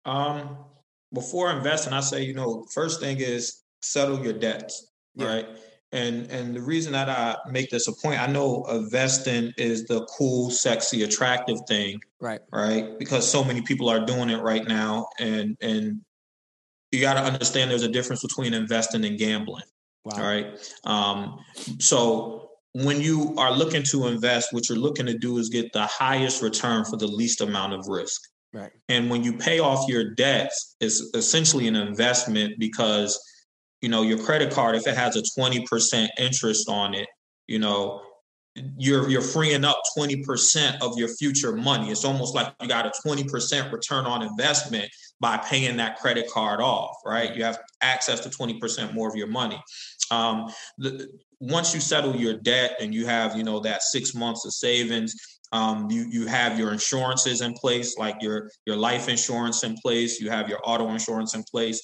Um, 0.05 0.57
before 1.13 1.51
investing, 1.51 1.93
I 1.93 1.99
say, 2.01 2.23
you 2.23 2.33
know, 2.33 2.65
first 2.73 2.99
thing 2.99 3.17
is 3.19 3.63
settle 3.81 4.23
your 4.23 4.33
debts, 4.33 4.91
yeah. 5.15 5.27
right? 5.27 5.45
And 5.93 6.31
and 6.31 6.55
the 6.55 6.61
reason 6.61 6.93
that 6.93 7.09
I 7.09 7.35
make 7.49 7.69
this 7.69 7.89
a 7.89 7.93
point, 7.93 8.21
I 8.21 8.27
know 8.27 8.63
investing 8.69 9.51
is 9.57 9.85
the 9.85 10.05
cool, 10.17 10.49
sexy, 10.49 11.03
attractive 11.03 11.57
thing, 11.67 11.99
right? 12.21 12.39
Right, 12.53 12.97
because 12.97 13.29
so 13.29 13.43
many 13.43 13.61
people 13.61 13.89
are 13.89 14.05
doing 14.05 14.29
it 14.29 14.41
right 14.41 14.65
now, 14.65 15.07
and 15.19 15.57
and 15.61 15.99
you 16.91 17.01
got 17.01 17.15
to 17.15 17.21
understand 17.21 17.71
there's 17.71 17.83
a 17.83 17.89
difference 17.89 18.21
between 18.21 18.53
investing 18.53 19.03
and 19.03 19.17
gambling. 19.17 19.63
Wow. 20.05 20.13
All 20.15 20.23
right. 20.23 20.73
Um, 20.85 21.39
so 21.79 22.49
when 22.73 23.01
you 23.01 23.35
are 23.37 23.51
looking 23.51 23.83
to 23.83 24.07
invest, 24.07 24.53
what 24.53 24.69
you're 24.69 24.77
looking 24.77 25.05
to 25.05 25.17
do 25.17 25.37
is 25.37 25.49
get 25.49 25.73
the 25.73 25.85
highest 25.85 26.41
return 26.41 26.85
for 26.85 26.97
the 26.97 27.07
least 27.07 27.41
amount 27.41 27.73
of 27.73 27.87
risk. 27.87 28.21
Right. 28.53 28.71
And 28.89 29.09
when 29.09 29.23
you 29.23 29.33
pay 29.33 29.59
off 29.59 29.87
your 29.87 30.13
debts, 30.13 30.75
it's 30.81 30.99
essentially 31.13 31.67
an 31.67 31.75
investment 31.75 32.59
because, 32.59 33.19
you 33.81 33.87
know, 33.87 34.01
your 34.01 34.17
credit 34.17 34.51
card, 34.51 34.75
if 34.75 34.87
it 34.87 34.95
has 34.95 35.15
a 35.15 35.23
20% 35.39 36.09
interest 36.17 36.67
on 36.67 36.93
it, 36.93 37.07
you 37.47 37.59
know, 37.59 38.01
you're 38.77 39.09
you're 39.09 39.21
freeing 39.21 39.63
up 39.63 39.77
20% 39.97 40.81
of 40.81 40.97
your 40.97 41.07
future 41.07 41.55
money. 41.55 41.89
It's 41.89 42.03
almost 42.03 42.35
like 42.35 42.53
you 42.61 42.67
got 42.67 42.85
a 42.85 42.91
20% 43.07 43.71
return 43.71 44.05
on 44.05 44.21
investment 44.21 44.89
by 45.21 45.37
paying 45.37 45.77
that 45.77 45.97
credit 45.99 46.29
card 46.29 46.59
off, 46.59 46.97
right? 47.05 47.33
You 47.33 47.45
have 47.45 47.59
access 47.81 48.19
to 48.21 48.29
20% 48.29 48.93
more 48.93 49.07
of 49.07 49.15
your 49.15 49.27
money. 49.27 49.61
Um, 50.09 50.51
the, 50.77 51.07
once 51.39 51.73
you 51.73 51.79
settle 51.79 52.15
your 52.15 52.37
debt 52.37 52.75
and 52.81 52.93
you 52.93 53.05
have, 53.05 53.37
you 53.37 53.43
know, 53.43 53.61
that 53.61 53.83
six 53.83 54.13
months 54.13 54.45
of 54.45 54.53
savings, 54.53 55.15
um, 55.51 55.89
you 55.89 56.05
you 56.09 56.27
have 56.27 56.57
your 56.57 56.71
insurances 56.71 57.41
in 57.41 57.53
place, 57.53 57.97
like 57.97 58.21
your 58.21 58.49
your 58.65 58.75
life 58.75 59.09
insurance 59.09 59.63
in 59.63 59.75
place. 59.75 60.19
You 60.19 60.29
have 60.29 60.47
your 60.47 60.59
auto 60.63 60.89
insurance 60.89 61.35
in 61.35 61.43
place. 61.43 61.81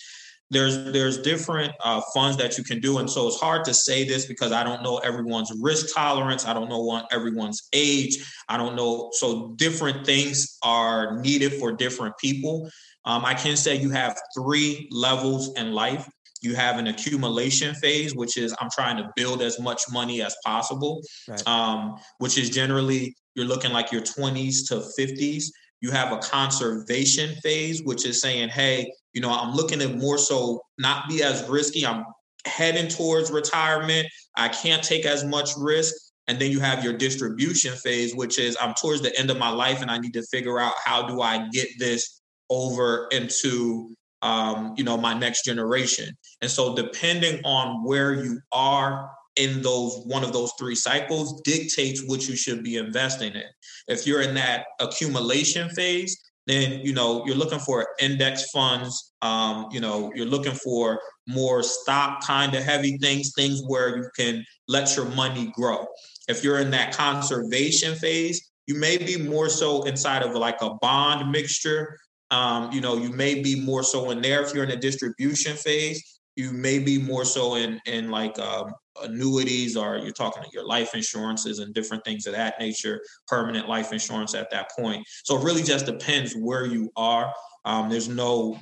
There's 0.49 0.91
there's 0.93 1.17
different 1.21 1.73
uh, 1.83 2.01
funds 2.13 2.37
that 2.37 2.57
you 2.57 2.63
can 2.63 2.79
do, 2.79 2.99
and 2.99 3.09
so 3.09 3.27
it's 3.27 3.39
hard 3.39 3.65
to 3.65 3.73
say 3.73 4.05
this 4.05 4.25
because 4.25 4.53
I 4.53 4.63
don't 4.63 4.83
know 4.83 4.97
everyone's 4.99 5.51
risk 5.61 5.93
tolerance. 5.93 6.45
I 6.45 6.53
don't 6.53 6.69
know 6.69 7.05
everyone's 7.11 7.67
age. 7.73 8.25
I 8.47 8.55
don't 8.55 8.75
know. 8.75 9.09
So 9.13 9.53
different 9.57 10.05
things 10.05 10.57
are 10.63 11.19
needed 11.19 11.53
for 11.53 11.73
different 11.73 12.17
people. 12.17 12.69
Um, 13.03 13.25
I 13.25 13.33
can 13.33 13.57
say 13.57 13.75
you 13.75 13.89
have 13.89 14.17
three 14.37 14.87
levels 14.91 15.53
in 15.55 15.73
life. 15.73 16.07
You 16.41 16.55
have 16.55 16.77
an 16.77 16.87
accumulation 16.87 17.75
phase, 17.75 18.15
which 18.15 18.37
is 18.37 18.55
I'm 18.59 18.69
trying 18.69 18.97
to 18.97 19.09
build 19.15 19.41
as 19.41 19.59
much 19.59 19.83
money 19.91 20.21
as 20.21 20.35
possible, 20.45 21.01
right. 21.27 21.47
um, 21.47 21.95
which 22.19 22.37
is 22.37 22.49
generally 22.49 23.15
you're 23.35 23.45
looking 23.45 23.71
like 23.71 23.91
your 23.91 24.01
20s 24.01 24.67
to 24.69 24.75
50s. 24.99 25.45
You 25.81 25.91
have 25.91 26.11
a 26.11 26.17
conservation 26.17 27.35
phase, 27.43 27.83
which 27.83 28.05
is 28.05 28.19
saying, 28.19 28.49
hey, 28.49 28.91
you 29.13 29.21
know, 29.21 29.29
I'm 29.29 29.53
looking 29.53 29.81
at 29.81 29.95
more 29.95 30.17
so 30.17 30.61
not 30.77 31.07
be 31.07 31.21
as 31.23 31.47
risky. 31.47 31.85
I'm 31.85 32.03
heading 32.45 32.87
towards 32.87 33.31
retirement. 33.31 34.07
I 34.35 34.49
can't 34.49 34.83
take 34.83 35.05
as 35.05 35.23
much 35.23 35.51
risk. 35.57 35.93
And 36.27 36.39
then 36.39 36.51
you 36.51 36.59
have 36.59 36.83
your 36.83 36.93
distribution 36.93 37.73
phase, 37.75 38.15
which 38.15 38.37
is 38.39 38.57
I'm 38.59 38.73
towards 38.73 39.01
the 39.01 39.17
end 39.17 39.29
of 39.29 39.37
my 39.37 39.49
life 39.49 39.81
and 39.81 39.89
I 39.89 39.97
need 39.97 40.13
to 40.13 40.23
figure 40.23 40.59
out 40.59 40.73
how 40.83 41.07
do 41.07 41.21
I 41.21 41.47
get 41.49 41.69
this 41.79 42.21
over 42.49 43.07
into 43.11 43.95
um, 44.21 44.73
you 44.77 44.83
know 44.83 44.97
my 44.97 45.13
next 45.13 45.43
generation. 45.43 46.15
And 46.41 46.49
so 46.49 46.75
depending 46.75 47.41
on 47.45 47.83
where 47.83 48.13
you 48.13 48.39
are 48.51 49.09
in 49.35 49.61
those 49.61 50.01
one 50.05 50.23
of 50.23 50.33
those 50.33 50.51
three 50.57 50.75
cycles 50.75 51.41
dictates 51.41 52.03
what 52.07 52.27
you 52.27 52.35
should 52.35 52.63
be 52.63 52.77
investing 52.77 53.33
in. 53.33 53.43
If 53.87 54.07
you're 54.07 54.21
in 54.21 54.33
that 54.35 54.65
accumulation 54.79 55.69
phase, 55.69 56.19
then 56.47 56.81
you 56.81 56.93
know 56.93 57.25
you're 57.25 57.35
looking 57.35 57.59
for 57.59 57.87
index 57.99 58.49
funds. 58.51 59.13
Um, 59.21 59.67
you 59.71 59.79
know 59.79 60.11
you're 60.15 60.25
looking 60.25 60.53
for 60.53 60.99
more 61.27 61.61
stock 61.61 62.25
kind 62.25 62.55
of 62.55 62.63
heavy 62.63 62.97
things, 62.97 63.33
things 63.35 63.61
where 63.67 63.97
you 63.97 64.09
can 64.17 64.43
let 64.67 64.95
your 64.95 65.05
money 65.05 65.51
grow. 65.53 65.85
If 66.27 66.43
you're 66.43 66.59
in 66.59 66.71
that 66.71 66.95
conservation 66.95 67.95
phase, 67.95 68.49
you 68.65 68.75
may 68.75 68.97
be 68.97 69.17
more 69.17 69.49
so 69.49 69.83
inside 69.83 70.23
of 70.23 70.33
like 70.35 70.61
a 70.61 70.73
bond 70.81 71.31
mixture. 71.31 71.97
Um, 72.31 72.71
you 72.71 72.81
know, 72.81 72.97
you 72.97 73.09
may 73.09 73.41
be 73.41 73.59
more 73.59 73.83
so 73.83 74.09
in 74.11 74.21
there 74.21 74.43
if 74.43 74.53
you're 74.53 74.63
in 74.63 74.71
a 74.71 74.75
distribution 74.75 75.55
phase. 75.55 76.19
You 76.35 76.51
may 76.51 76.79
be 76.79 77.01
more 77.01 77.25
so 77.25 77.55
in 77.55 77.79
in 77.85 78.11
like 78.11 78.37
um, 78.37 78.71
annuities, 79.01 79.75
or 79.75 79.97
you're 79.97 80.11
talking 80.11 80.43
to 80.43 80.49
your 80.53 80.67
life 80.67 80.93
insurances 80.93 81.59
and 81.59 81.73
different 81.73 82.03
things 82.03 82.27
of 82.27 82.33
that 82.33 82.59
nature. 82.59 83.01
Permanent 83.27 83.67
life 83.67 83.91
insurance 83.91 84.35
at 84.35 84.51
that 84.51 84.69
point. 84.77 85.03
So 85.23 85.37
it 85.37 85.43
really 85.43 85.63
just 85.63 85.85
depends 85.85 86.33
where 86.33 86.65
you 86.65 86.91
are. 86.95 87.33
Um, 87.65 87.89
there's 87.89 88.09
no 88.09 88.59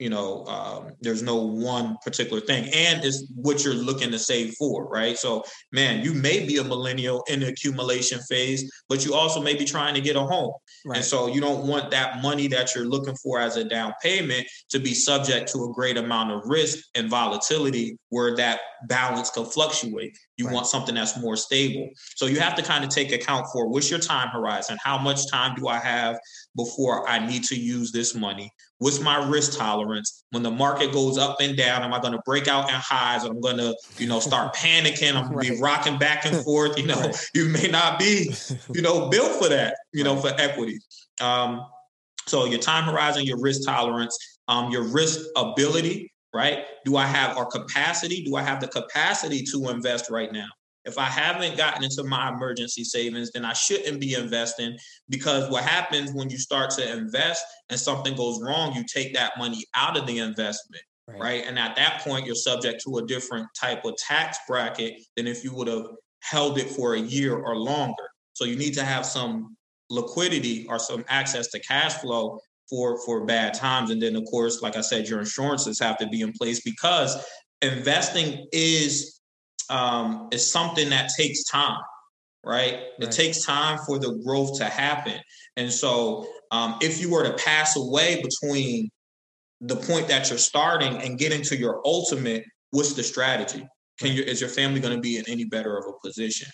you 0.00 0.10
know 0.10 0.44
um, 0.46 0.92
there's 1.00 1.22
no 1.22 1.36
one 1.36 1.96
particular 2.04 2.40
thing. 2.40 2.64
And 2.74 3.04
it's 3.04 3.30
what 3.34 3.64
you're 3.64 3.74
looking 3.74 4.10
to 4.10 4.18
save 4.18 4.54
for 4.54 4.88
right? 4.88 5.16
So 5.16 5.44
man 5.72 6.02
you 6.02 6.12
may 6.14 6.46
be 6.46 6.56
a 6.56 6.64
millennial 6.64 7.22
in 7.28 7.40
the 7.40 7.48
accumulation 7.48 8.18
phase 8.20 8.70
but 8.88 9.04
you 9.04 9.14
also 9.14 9.40
may 9.40 9.54
be 9.54 9.64
trying 9.64 9.94
to 9.94 10.00
get 10.00 10.16
a 10.16 10.20
home. 10.20 10.54
Right. 10.84 10.96
and 10.96 11.04
so 11.04 11.28
you 11.28 11.40
don't 11.40 11.66
want 11.66 11.90
that 11.90 12.22
money 12.22 12.46
that 12.48 12.74
you're 12.74 12.86
looking 12.86 13.14
for 13.16 13.38
as 13.38 13.56
a 13.56 13.64
down 13.64 13.92
payment 14.02 14.46
to 14.70 14.78
be 14.78 14.94
subject 14.94 15.52
to 15.52 15.64
a 15.64 15.72
great 15.72 15.96
amount 15.96 16.32
of 16.32 16.42
risk 16.46 16.78
and 16.94 17.08
volatility 17.08 17.98
where 18.08 18.34
that 18.36 18.60
balance 18.88 19.30
can 19.30 19.44
fluctuate. 19.44 20.16
You 20.38 20.46
right. 20.46 20.54
want 20.54 20.66
something 20.66 20.94
that's 20.94 21.20
more 21.20 21.36
stable. 21.36 21.88
So 22.16 22.26
you 22.26 22.40
have 22.40 22.54
to 22.54 22.62
kind 22.62 22.82
of 22.82 22.90
take 22.90 23.12
account 23.12 23.46
for 23.52 23.68
what's 23.68 23.90
your 23.90 24.00
time 24.00 24.28
horizon? 24.28 24.78
How 24.82 24.96
much 24.96 25.30
time 25.30 25.54
do 25.54 25.68
i 25.68 25.78
have 25.78 26.18
before 26.56 27.08
i 27.08 27.24
need 27.24 27.44
to 27.44 27.56
use 27.56 27.92
this 27.92 28.14
money 28.14 28.50
What's 28.80 28.98
my 28.98 29.28
risk 29.28 29.58
tolerance? 29.58 30.24
When 30.30 30.42
the 30.42 30.50
market 30.50 30.90
goes 30.90 31.18
up 31.18 31.36
and 31.38 31.54
down, 31.54 31.82
am 31.82 31.92
I 31.92 32.00
going 32.00 32.14
to 32.14 32.22
break 32.24 32.48
out 32.48 32.70
in 32.70 32.74
highs? 32.74 33.24
I'm 33.24 33.38
going 33.38 33.58
to, 33.58 33.76
you 33.98 34.08
know, 34.08 34.20
start 34.20 34.54
panicking. 34.56 35.14
I'm 35.14 35.30
going 35.30 35.44
to 35.44 35.52
be 35.54 35.60
rocking 35.60 35.98
back 35.98 36.24
and 36.24 36.36
forth. 36.44 36.78
You 36.78 36.86
know, 36.86 36.98
right. 36.98 37.30
you 37.34 37.50
may 37.50 37.68
not 37.68 37.98
be, 37.98 38.32
you 38.74 38.80
know, 38.80 39.10
built 39.10 39.32
for 39.40 39.50
that, 39.50 39.76
you 39.92 40.02
know, 40.02 40.16
for 40.16 40.28
equity. 40.38 40.78
Um, 41.20 41.66
so 42.26 42.46
your 42.46 42.58
time 42.58 42.84
horizon, 42.84 43.24
your 43.24 43.38
risk 43.38 43.66
tolerance, 43.66 44.16
um, 44.48 44.72
your 44.72 44.84
risk 44.84 45.20
ability, 45.36 46.10
right? 46.32 46.64
Do 46.86 46.96
I 46.96 47.04
have 47.04 47.36
our 47.36 47.44
capacity? 47.44 48.24
Do 48.24 48.36
I 48.36 48.42
have 48.42 48.60
the 48.60 48.68
capacity 48.68 49.42
to 49.52 49.68
invest 49.68 50.08
right 50.08 50.32
now? 50.32 50.48
If 50.84 50.98
I 50.98 51.04
haven't 51.04 51.58
gotten 51.58 51.84
into 51.84 52.04
my 52.04 52.30
emergency 52.30 52.84
savings, 52.84 53.30
then 53.32 53.44
I 53.44 53.52
shouldn't 53.52 54.00
be 54.00 54.14
investing 54.14 54.78
because 55.08 55.50
what 55.50 55.64
happens 55.64 56.12
when 56.12 56.30
you 56.30 56.38
start 56.38 56.70
to 56.72 56.92
invest 56.92 57.44
and 57.68 57.78
something 57.78 58.16
goes 58.16 58.40
wrong, 58.42 58.74
you 58.74 58.84
take 58.84 59.14
that 59.14 59.36
money 59.38 59.64
out 59.74 59.98
of 59.98 60.06
the 60.06 60.18
investment. 60.18 60.82
Right. 61.06 61.20
right. 61.20 61.44
And 61.46 61.58
at 61.58 61.76
that 61.76 62.00
point, 62.02 62.24
you're 62.24 62.34
subject 62.34 62.82
to 62.84 62.98
a 62.98 63.06
different 63.06 63.48
type 63.58 63.84
of 63.84 63.96
tax 63.96 64.38
bracket 64.48 64.94
than 65.16 65.26
if 65.26 65.44
you 65.44 65.54
would 65.54 65.68
have 65.68 65.86
held 66.22 66.58
it 66.58 66.70
for 66.70 66.94
a 66.94 67.00
year 67.00 67.36
or 67.36 67.56
longer. 67.56 68.08
So 68.32 68.44
you 68.44 68.56
need 68.56 68.74
to 68.74 68.84
have 68.84 69.04
some 69.04 69.56
liquidity 69.90 70.66
or 70.68 70.78
some 70.78 71.04
access 71.08 71.48
to 71.48 71.60
cash 71.60 71.94
flow 71.94 72.38
for 72.70 73.04
for 73.04 73.26
bad 73.26 73.52
times. 73.52 73.90
And 73.90 74.00
then 74.00 74.16
of 74.16 74.24
course, 74.30 74.62
like 74.62 74.76
I 74.76 74.80
said, 74.80 75.08
your 75.08 75.18
insurances 75.18 75.78
have 75.80 75.98
to 75.98 76.06
be 76.06 76.22
in 76.22 76.32
place 76.32 76.60
because 76.60 77.22
investing 77.60 78.46
is 78.52 79.19
um, 79.70 80.28
is 80.32 80.50
something 80.50 80.90
that 80.90 81.10
takes 81.16 81.44
time, 81.44 81.80
right? 82.44 82.74
right? 82.74 82.82
It 82.98 83.12
takes 83.12 83.44
time 83.44 83.78
for 83.86 83.98
the 83.98 84.20
growth 84.24 84.58
to 84.58 84.64
happen. 84.64 85.18
And 85.56 85.72
so, 85.72 86.26
um, 86.50 86.76
if 86.80 87.00
you 87.00 87.10
were 87.10 87.24
to 87.24 87.34
pass 87.42 87.76
away 87.76 88.22
between 88.22 88.90
the 89.60 89.76
point 89.76 90.08
that 90.08 90.28
you're 90.28 90.38
starting 90.38 90.96
and 90.96 91.18
getting 91.18 91.42
to 91.42 91.56
your 91.56 91.80
ultimate, 91.84 92.44
what's 92.70 92.94
the 92.94 93.02
strategy? 93.02 93.66
Can 93.98 94.12
you 94.12 94.22
is 94.22 94.40
your 94.40 94.50
family 94.50 94.80
going 94.80 94.94
to 94.94 95.00
be 95.00 95.18
in 95.18 95.24
any 95.28 95.44
better 95.44 95.76
of 95.76 95.84
a 95.86 96.06
position? 96.06 96.48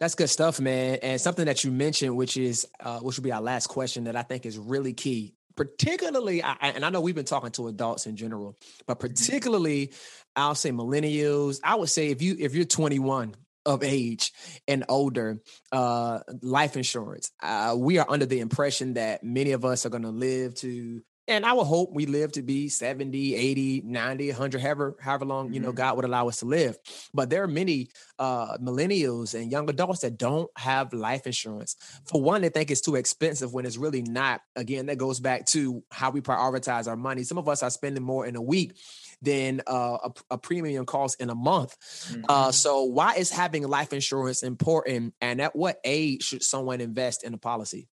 That's 0.00 0.14
good 0.14 0.30
stuff, 0.30 0.60
man. 0.60 0.98
And 1.02 1.20
something 1.20 1.46
that 1.46 1.64
you 1.64 1.70
mentioned, 1.72 2.16
which 2.16 2.36
is 2.36 2.66
uh, 2.80 3.00
which 3.00 3.16
will 3.16 3.24
be 3.24 3.32
our 3.32 3.42
last 3.42 3.66
question, 3.66 4.04
that 4.04 4.16
I 4.16 4.22
think 4.22 4.46
is 4.46 4.58
really 4.58 4.94
key. 4.94 5.34
Particularly, 5.56 6.40
I, 6.40 6.54
and 6.60 6.84
I 6.84 6.90
know 6.90 7.00
we've 7.00 7.16
been 7.16 7.24
talking 7.24 7.50
to 7.52 7.66
adults 7.66 8.06
in 8.06 8.16
general, 8.16 8.56
but 8.86 8.98
mm-hmm. 8.98 9.08
particularly 9.08 9.92
I'll 10.38 10.54
say 10.54 10.70
millennials. 10.70 11.60
I 11.64 11.74
would 11.74 11.88
say 11.88 12.08
if 12.08 12.22
you 12.22 12.36
if 12.38 12.54
you're 12.54 12.64
21 12.64 13.34
of 13.66 13.82
age 13.82 14.32
and 14.66 14.84
older, 14.88 15.40
uh, 15.72 16.20
life 16.40 16.76
insurance. 16.76 17.30
Uh, 17.42 17.74
we 17.76 17.98
are 17.98 18.06
under 18.08 18.24
the 18.24 18.40
impression 18.40 18.94
that 18.94 19.22
many 19.22 19.52
of 19.52 19.64
us 19.64 19.84
are 19.84 19.90
going 19.90 20.04
to 20.04 20.10
live 20.10 20.54
to 20.56 21.02
and 21.28 21.44
I 21.44 21.52
would 21.52 21.66
hope 21.66 21.92
we 21.92 22.06
live 22.06 22.32
to 22.32 22.42
be 22.42 22.70
70, 22.70 23.34
80, 23.34 23.82
90, 23.84 24.28
100, 24.30 24.60
however, 24.62 24.96
however 24.98 25.24
long, 25.26 25.52
you 25.52 25.60
know, 25.60 25.68
mm-hmm. 25.68 25.76
God 25.76 25.96
would 25.96 26.06
allow 26.06 26.26
us 26.28 26.38
to 26.38 26.46
live. 26.46 26.78
But 27.12 27.28
there 27.28 27.42
are 27.42 27.48
many 27.48 27.90
uh, 28.18 28.56
millennials 28.56 29.38
and 29.38 29.52
young 29.52 29.68
adults 29.68 30.00
that 30.00 30.16
don't 30.16 30.50
have 30.56 30.94
life 30.94 31.26
insurance. 31.26 31.76
For 32.06 32.20
one, 32.22 32.40
they 32.40 32.48
think 32.48 32.70
it's 32.70 32.80
too 32.80 32.96
expensive 32.96 33.52
when 33.52 33.66
it's 33.66 33.76
really 33.76 34.00
not. 34.00 34.40
Again, 34.56 34.86
that 34.86 34.96
goes 34.96 35.20
back 35.20 35.44
to 35.48 35.84
how 35.92 36.10
we 36.10 36.22
prioritize 36.22 36.88
our 36.88 36.96
money. 36.96 37.24
Some 37.24 37.38
of 37.38 37.46
us 37.46 37.62
are 37.62 37.70
spending 37.70 38.02
more 38.02 38.24
in 38.24 38.34
a 38.34 38.42
week 38.42 38.78
than 39.22 39.62
uh, 39.66 39.98
a, 40.04 40.12
a, 40.30 40.38
premium 40.38 40.86
cost 40.86 41.20
in 41.20 41.30
a 41.30 41.34
month. 41.34 41.76
Uh, 41.80 42.12
mm-hmm. 42.12 42.24
Uh, 42.28 42.52
so 42.52 42.84
why 42.84 43.14
is 43.14 43.30
having 43.30 43.66
life 43.66 43.92
insurance 43.92 44.42
important? 44.42 45.14
And 45.20 45.40
at 45.40 45.56
what 45.56 45.80
age 45.84 46.22
should 46.22 46.42
someone 46.42 46.80
invest 46.80 47.24
in 47.24 47.34
a 47.34 47.38
policy? 47.38 47.88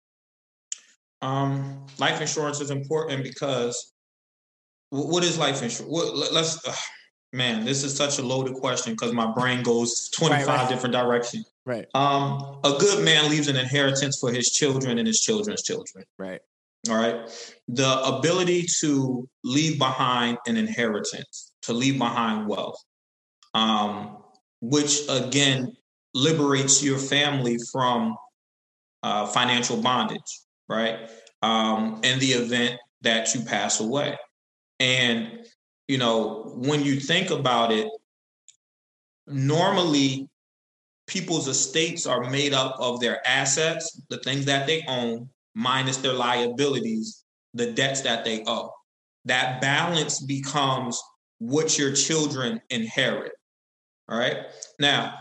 Um, 1.20 1.87
life 1.98 2.20
insurance 2.20 2.61
is 2.61 2.70
important 2.70 3.22
because 3.22 3.92
what 4.90 5.22
is 5.22 5.38
life 5.38 5.62
insurance? 5.62 5.92
What, 5.92 6.32
let's, 6.32 6.66
uh, 6.66 6.74
man, 7.32 7.64
this 7.64 7.85
is 7.85 7.96
such 7.96 8.18
a 8.18 8.22
loaded 8.22 8.54
question 8.54 8.94
because 8.94 9.12
my 9.12 9.30
brain 9.32 9.62
goes 9.62 10.11
25 10.11 10.46
right, 10.46 10.56
right. 10.56 10.68
different 10.68 10.92
directions. 10.92 11.50
Right. 11.64 11.87
Um, 11.94 12.58
a 12.64 12.74
good 12.80 13.04
man 13.04 13.30
leaves 13.30 13.46
an 13.46 13.56
inheritance 13.56 14.18
for 14.18 14.32
his 14.32 14.50
children 14.50 14.98
and 14.98 15.06
his 15.06 15.20
children's 15.20 15.62
children. 15.62 16.04
Right. 16.18 16.40
All 16.90 16.96
right. 16.96 17.30
The 17.68 18.02
ability 18.02 18.66
to 18.80 19.28
leave 19.44 19.78
behind 19.78 20.38
an 20.46 20.56
inheritance, 20.56 21.52
to 21.62 21.72
leave 21.72 21.98
behind 21.98 22.48
wealth, 22.48 22.82
um, 23.54 24.18
which 24.60 25.02
again 25.08 25.76
liberates 26.14 26.82
your 26.82 26.98
family 26.98 27.56
from 27.70 28.16
uh, 29.02 29.26
financial 29.26 29.80
bondage, 29.80 30.40
right? 30.68 31.08
Um, 31.42 32.00
in 32.02 32.18
the 32.18 32.32
event 32.32 32.78
that 33.02 33.34
you 33.34 33.42
pass 33.42 33.80
away. 33.80 34.16
And, 34.80 35.46
you 35.88 35.98
know, 35.98 36.52
when 36.56 36.84
you 36.84 36.98
think 36.98 37.30
about 37.30 37.72
it, 37.72 37.88
normally 39.26 40.28
people's 41.06 41.48
estates 41.48 42.06
are 42.06 42.28
made 42.30 42.52
up 42.52 42.76
of 42.78 43.00
their 43.00 43.26
assets, 43.26 44.00
the 44.08 44.18
things 44.18 44.46
that 44.46 44.66
they 44.66 44.84
own, 44.88 45.28
minus 45.54 45.98
their 45.98 46.12
liabilities, 46.12 47.24
the 47.54 47.72
debts 47.72 48.02
that 48.02 48.24
they 48.24 48.42
owe. 48.46 48.70
That 49.24 49.60
balance 49.60 50.20
becomes 50.20 51.00
what 51.38 51.78
your 51.78 51.92
children 51.92 52.60
inherit. 52.70 53.32
All 54.08 54.18
right. 54.18 54.38
Now, 54.78 55.14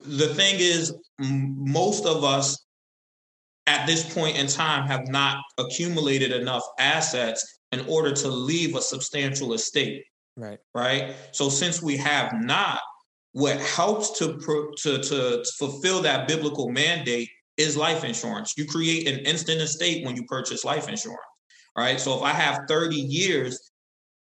the 0.00 0.28
thing 0.34 0.56
is, 0.58 0.94
most 1.18 2.06
of 2.06 2.24
us 2.24 2.64
at 3.66 3.86
this 3.86 4.12
point 4.14 4.36
in 4.36 4.46
time 4.46 4.86
have 4.86 5.08
not 5.08 5.38
accumulated 5.58 6.32
enough 6.32 6.62
assets 6.78 7.58
in 7.72 7.80
order 7.88 8.12
to 8.12 8.28
leave 8.28 8.76
a 8.76 8.82
substantial 8.82 9.54
estate. 9.54 10.04
Right. 10.36 10.58
Right. 10.74 11.14
So 11.32 11.48
since 11.48 11.82
we 11.82 11.96
have 11.96 12.32
not, 12.34 12.80
what 13.32 13.60
helps 13.60 14.18
to 14.18 14.38
to 14.78 14.98
to 14.98 15.44
fulfill 15.58 16.00
that 16.02 16.26
biblical 16.26 16.70
mandate 16.70 17.28
is 17.56 17.76
life 17.76 18.04
insurance. 18.04 18.54
You 18.56 18.66
create 18.66 19.08
an 19.08 19.20
instant 19.20 19.60
estate 19.60 20.04
when 20.04 20.16
you 20.16 20.24
purchase 20.24 20.64
life 20.64 20.88
insurance, 20.88 21.20
right? 21.76 22.00
So 22.00 22.16
if 22.16 22.22
I 22.22 22.30
have 22.30 22.60
30 22.68 22.96
years 22.96 23.70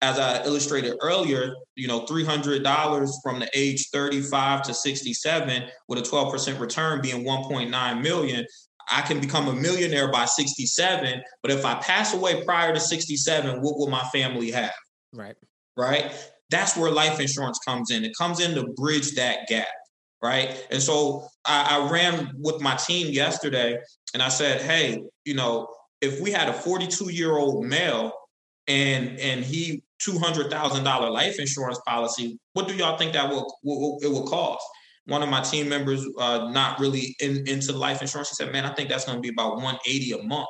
as 0.02 0.18
I 0.18 0.42
illustrated 0.44 0.96
earlier, 1.02 1.54
you 1.76 1.86
know, 1.86 2.06
$300 2.06 3.12
from 3.22 3.38
the 3.38 3.50
age 3.54 3.88
35 3.92 4.62
to 4.62 4.74
67 4.74 5.64
with 5.88 5.98
a 5.98 6.02
12% 6.02 6.58
return 6.58 7.00
being 7.02 7.24
1.9 7.24 8.02
million. 8.02 8.46
I 8.90 9.02
can 9.02 9.20
become 9.20 9.48
a 9.48 9.52
millionaire 9.52 10.10
by 10.10 10.24
67, 10.24 11.22
but 11.42 11.52
if 11.52 11.64
I 11.64 11.74
pass 11.76 12.14
away 12.14 12.42
prior 12.44 12.72
to 12.74 12.80
67, 12.80 13.60
what 13.60 13.78
will 13.78 13.88
my 13.88 14.02
family 14.12 14.50
have? 14.50 14.72
Right. 15.12 15.36
Right. 15.76 16.12
That's 16.50 16.76
where 16.76 16.90
life 16.90 17.20
insurance 17.20 17.60
comes 17.64 17.90
in. 17.90 18.04
It 18.04 18.12
comes 18.18 18.40
in 18.40 18.54
to 18.54 18.66
bridge 18.76 19.12
that 19.12 19.46
gap. 19.48 19.68
Right. 20.22 20.66
And 20.70 20.82
so 20.82 21.28
I, 21.46 21.78
I 21.78 21.90
ran 21.90 22.32
with 22.36 22.60
my 22.60 22.76
team 22.76 23.10
yesterday 23.10 23.78
and 24.12 24.22
I 24.22 24.28
said, 24.28 24.60
hey, 24.60 25.02
you 25.24 25.34
know, 25.34 25.68
if 26.02 26.20
we 26.20 26.30
had 26.30 26.48
a 26.48 26.52
42 26.52 27.10
year 27.10 27.36
old 27.36 27.64
male 27.64 28.12
and 28.68 29.18
and 29.18 29.44
he 29.44 29.82
two 29.98 30.18
hundred 30.18 30.50
thousand 30.50 30.84
dollar 30.84 31.10
life 31.10 31.38
insurance 31.38 31.78
policy, 31.86 32.38
what 32.54 32.68
do 32.68 32.74
y'all 32.74 32.96
think 32.96 33.12
that 33.12 33.28
will, 33.28 33.54
will 33.62 33.98
it 34.02 34.08
will 34.08 34.26
cost? 34.26 34.64
One 35.06 35.22
of 35.22 35.28
my 35.28 35.40
team 35.40 35.68
members, 35.68 36.06
uh, 36.18 36.50
not 36.52 36.78
really 36.78 37.16
in, 37.20 37.46
into 37.48 37.72
life 37.72 38.00
insurance, 38.00 38.28
he 38.30 38.34
said, 38.34 38.52
"Man, 38.52 38.64
I 38.64 38.72
think 38.74 38.88
that's 38.88 39.04
going 39.04 39.16
to 39.16 39.22
be 39.22 39.30
about 39.30 39.56
one 39.56 39.78
eighty 39.86 40.12
a 40.12 40.22
month." 40.22 40.48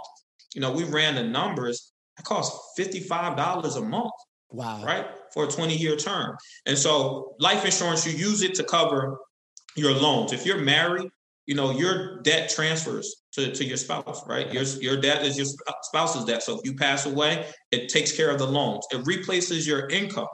You 0.54 0.60
know, 0.60 0.72
we 0.72 0.84
ran 0.84 1.14
the 1.14 1.24
numbers. 1.24 1.92
It 2.18 2.24
costs 2.24 2.74
fifty 2.76 3.00
five 3.00 3.36
dollars 3.36 3.76
a 3.76 3.82
month. 3.82 4.12
Wow! 4.50 4.84
Right 4.84 5.06
for 5.32 5.44
a 5.44 5.48
twenty 5.48 5.76
year 5.76 5.96
term, 5.96 6.36
and 6.66 6.76
so 6.76 7.34
life 7.38 7.64
insurance 7.64 8.06
you 8.06 8.12
use 8.12 8.42
it 8.42 8.54
to 8.56 8.64
cover 8.64 9.18
your 9.76 9.92
loans. 9.92 10.32
If 10.32 10.46
you're 10.46 10.58
married, 10.58 11.10
you 11.46 11.54
know 11.54 11.72
your 11.72 12.20
debt 12.22 12.50
transfers 12.50 13.24
to, 13.32 13.52
to 13.52 13.64
your 13.64 13.76
spouse 13.76 14.22
right? 14.28 14.52
Your, 14.52 14.62
your 14.62 15.00
debt 15.00 15.24
is 15.24 15.36
your 15.36 15.46
spouse's 15.82 16.24
debt. 16.24 16.42
So 16.42 16.58
if 16.58 16.64
you 16.64 16.74
pass 16.74 17.06
away 17.06 17.46
it 17.70 17.88
takes 17.88 18.12
care 18.16 18.30
of 18.30 18.38
the 18.38 18.46
loans. 18.46 18.86
It 18.92 19.04
replaces 19.04 19.66
your 19.66 19.88
income 19.88 20.28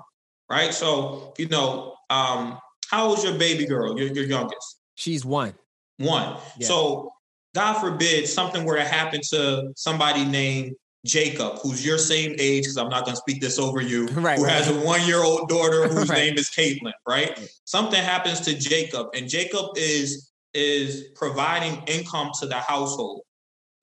right? 0.51 0.75
So 0.75 1.33
you 1.39 1.49
know 1.49 1.95
um 2.11 2.59
how 2.91 3.07
old 3.07 3.19
is 3.19 3.25
your 3.25 3.39
baby 3.39 3.67
girl? 3.67 3.99
Your, 3.99 4.09
your 4.13 4.25
youngest? 4.25 4.81
She's 4.95 5.25
one. 5.25 5.55
One. 5.99 6.37
Yeah. 6.59 6.67
so 6.67 7.13
god 7.55 7.81
forbid 7.81 8.29
something 8.29 8.65
were 8.65 8.77
to 8.77 8.85
happen 8.85 9.21
to 9.31 9.73
somebody 9.75 10.25
named 10.25 10.75
Jacob, 11.07 11.59
who's 11.63 11.85
your 11.85 11.99
same 11.99 12.35
age, 12.39 12.65
because 12.65 12.77
I'm 12.77 12.89
not 12.89 13.05
going 13.05 13.15
to 13.15 13.21
speak 13.21 13.41
this 13.41 13.59
over 13.59 13.81
you, 13.81 14.07
right, 14.09 14.39
who 14.39 14.45
right. 14.45 14.53
has 14.53 14.69
a 14.69 14.75
one 14.81 15.05
year 15.07 15.23
old 15.23 15.49
daughter 15.49 15.89
whose 15.89 16.09
right. 16.09 16.19
name 16.19 16.39
is 16.39 16.51
Caitlin, 16.51 16.93
right? 17.09 17.39
Something 17.65 18.03
happens 18.03 18.41
to 18.43 18.59
Jacob, 18.59 19.09
and 19.15 19.29
Jacob 19.29 19.71
is 19.77 20.31
is 20.55 21.09
providing 21.15 21.83
income 21.87 22.31
to 22.41 22.47
the 22.47 22.57
household, 22.57 23.23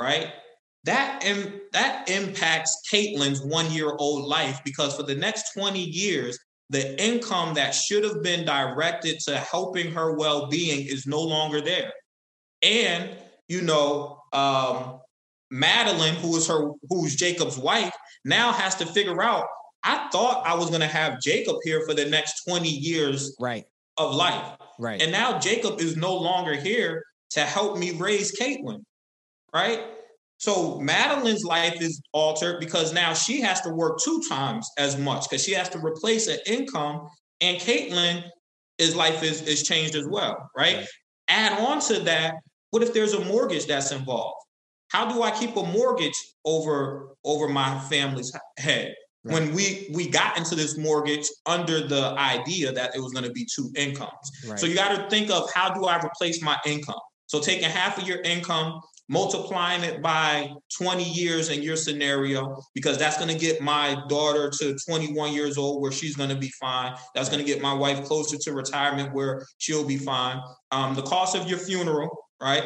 right? 0.01 0.33
That 0.85 1.23
Im- 1.25 1.61
that 1.71 2.09
impacts 2.09 2.81
Caitlin's 2.91 3.41
one 3.41 3.71
year 3.71 3.93
old 3.97 4.25
life 4.25 4.59
because 4.65 4.95
for 4.95 5.03
the 5.03 5.15
next 5.15 5.53
20 5.53 5.79
years, 5.79 6.37
the 6.69 7.01
income 7.01 7.53
that 7.53 7.75
should 7.75 8.03
have 8.03 8.23
been 8.23 8.45
directed 8.45 9.19
to 9.21 9.37
helping 9.37 9.91
her 9.91 10.15
well 10.15 10.47
being 10.47 10.85
is 10.87 11.05
no 11.05 11.21
longer 11.21 11.61
there. 11.61 11.93
And, 12.63 13.11
you 13.47 13.61
know, 13.61 14.19
um, 14.31 14.99
Madeline, 15.53 16.15
who 16.15 16.35
is 16.35 16.47
her, 16.47 16.71
who's 16.89 17.15
Jacob's 17.15 17.59
wife, 17.59 17.93
now 18.25 18.51
has 18.51 18.73
to 18.75 18.87
figure 18.87 19.21
out. 19.21 19.45
I 19.83 20.09
thought 20.11 20.47
I 20.47 20.55
was 20.55 20.69
going 20.69 20.81
to 20.81 20.87
have 20.87 21.21
Jacob 21.21 21.57
here 21.63 21.85
for 21.85 21.93
the 21.93 22.05
next 22.05 22.43
20 22.47 22.67
years 22.67 23.37
right. 23.39 23.65
of 23.97 24.15
life. 24.15 24.57
Right. 24.79 24.99
And 24.99 25.11
now 25.11 25.37
Jacob 25.37 25.79
is 25.79 25.95
no 25.95 26.15
longer 26.15 26.55
here 26.55 27.03
to 27.31 27.41
help 27.41 27.77
me 27.77 27.91
raise 27.91 28.37
Caitlin. 28.37 28.83
Right. 29.53 29.81
So 30.37 30.79
Madeline's 30.79 31.43
life 31.43 31.79
is 31.81 32.01
altered 32.13 32.59
because 32.59 32.91
now 32.91 33.13
she 33.13 33.39
has 33.41 33.61
to 33.61 33.69
work 33.69 33.99
two 34.03 34.23
times 34.27 34.67
as 34.79 34.97
much 34.97 35.29
because 35.29 35.43
she 35.43 35.53
has 35.53 35.69
to 35.69 35.79
replace 35.79 36.27
an 36.27 36.39
income, 36.47 37.07
and 37.41 37.57
Caitlin, 37.57 38.23
his 38.79 38.95
life 38.95 39.21
is, 39.21 39.43
is 39.43 39.61
changed 39.61 39.93
as 39.93 40.07
well, 40.07 40.49
right? 40.57 40.77
right? 40.77 40.87
Add 41.27 41.59
on 41.59 41.79
to 41.81 41.99
that, 42.01 42.35
what 42.71 42.81
if 42.81 42.93
there's 42.93 43.13
a 43.13 43.23
mortgage 43.25 43.67
that's 43.67 43.91
involved? 43.91 44.43
How 44.93 45.11
do 45.11 45.23
I 45.23 45.31
keep 45.31 45.55
a 45.57 45.63
mortgage 45.63 46.15
over 46.45 47.15
over 47.25 47.49
my 47.49 47.79
family's 47.89 48.31
head? 48.57 48.93
Right. 49.25 49.33
When 49.33 49.53
we 49.55 49.89
we 49.91 50.07
got 50.07 50.37
into 50.37 50.53
this 50.53 50.77
mortgage 50.77 51.27
under 51.47 51.85
the 51.85 52.13
idea 52.17 52.71
that 52.71 52.95
it 52.95 52.99
was 52.99 53.11
going 53.11 53.25
to 53.25 53.31
be 53.31 53.47
two 53.53 53.71
incomes. 53.75 54.31
Right. 54.47 54.59
So 54.59 54.67
you 54.67 54.75
got 54.75 54.95
to 54.95 55.09
think 55.09 55.31
of 55.31 55.51
how 55.53 55.73
do 55.73 55.85
I 55.85 55.97
replace 55.97 56.43
my 56.43 56.57
income? 56.65 56.99
So 57.25 57.39
taking 57.39 57.69
half 57.69 57.97
of 57.97 58.07
your 58.07 58.21
income, 58.21 58.81
multiplying 59.09 59.81
it 59.81 60.03
by 60.03 60.51
20 60.77 61.03
years 61.03 61.49
in 61.49 61.63
your 61.63 61.75
scenario, 61.75 62.61
because 62.75 62.99
that's 62.99 63.17
going 63.17 63.29
to 63.29 63.39
get 63.39 63.61
my 63.61 63.97
daughter 64.09 64.51
to 64.59 64.77
21 64.87 65.33
years 65.33 65.57
old 65.57 65.81
where 65.81 65.91
she's 65.91 66.15
going 66.15 66.29
to 66.29 66.35
be 66.35 66.51
fine. 66.61 66.93
That's 67.15 67.29
going 67.29 67.43
to 67.43 67.45
get 67.45 67.61
my 67.61 67.73
wife 67.73 68.03
closer 68.03 68.37
to 68.37 68.53
retirement 68.53 69.13
where 69.13 69.43
she'll 69.57 69.85
be 69.85 69.97
fine. 69.97 70.39
Um, 70.71 70.93
the 70.93 71.01
cost 71.01 71.35
of 71.35 71.49
your 71.49 71.57
funeral, 71.57 72.09
right? 72.39 72.65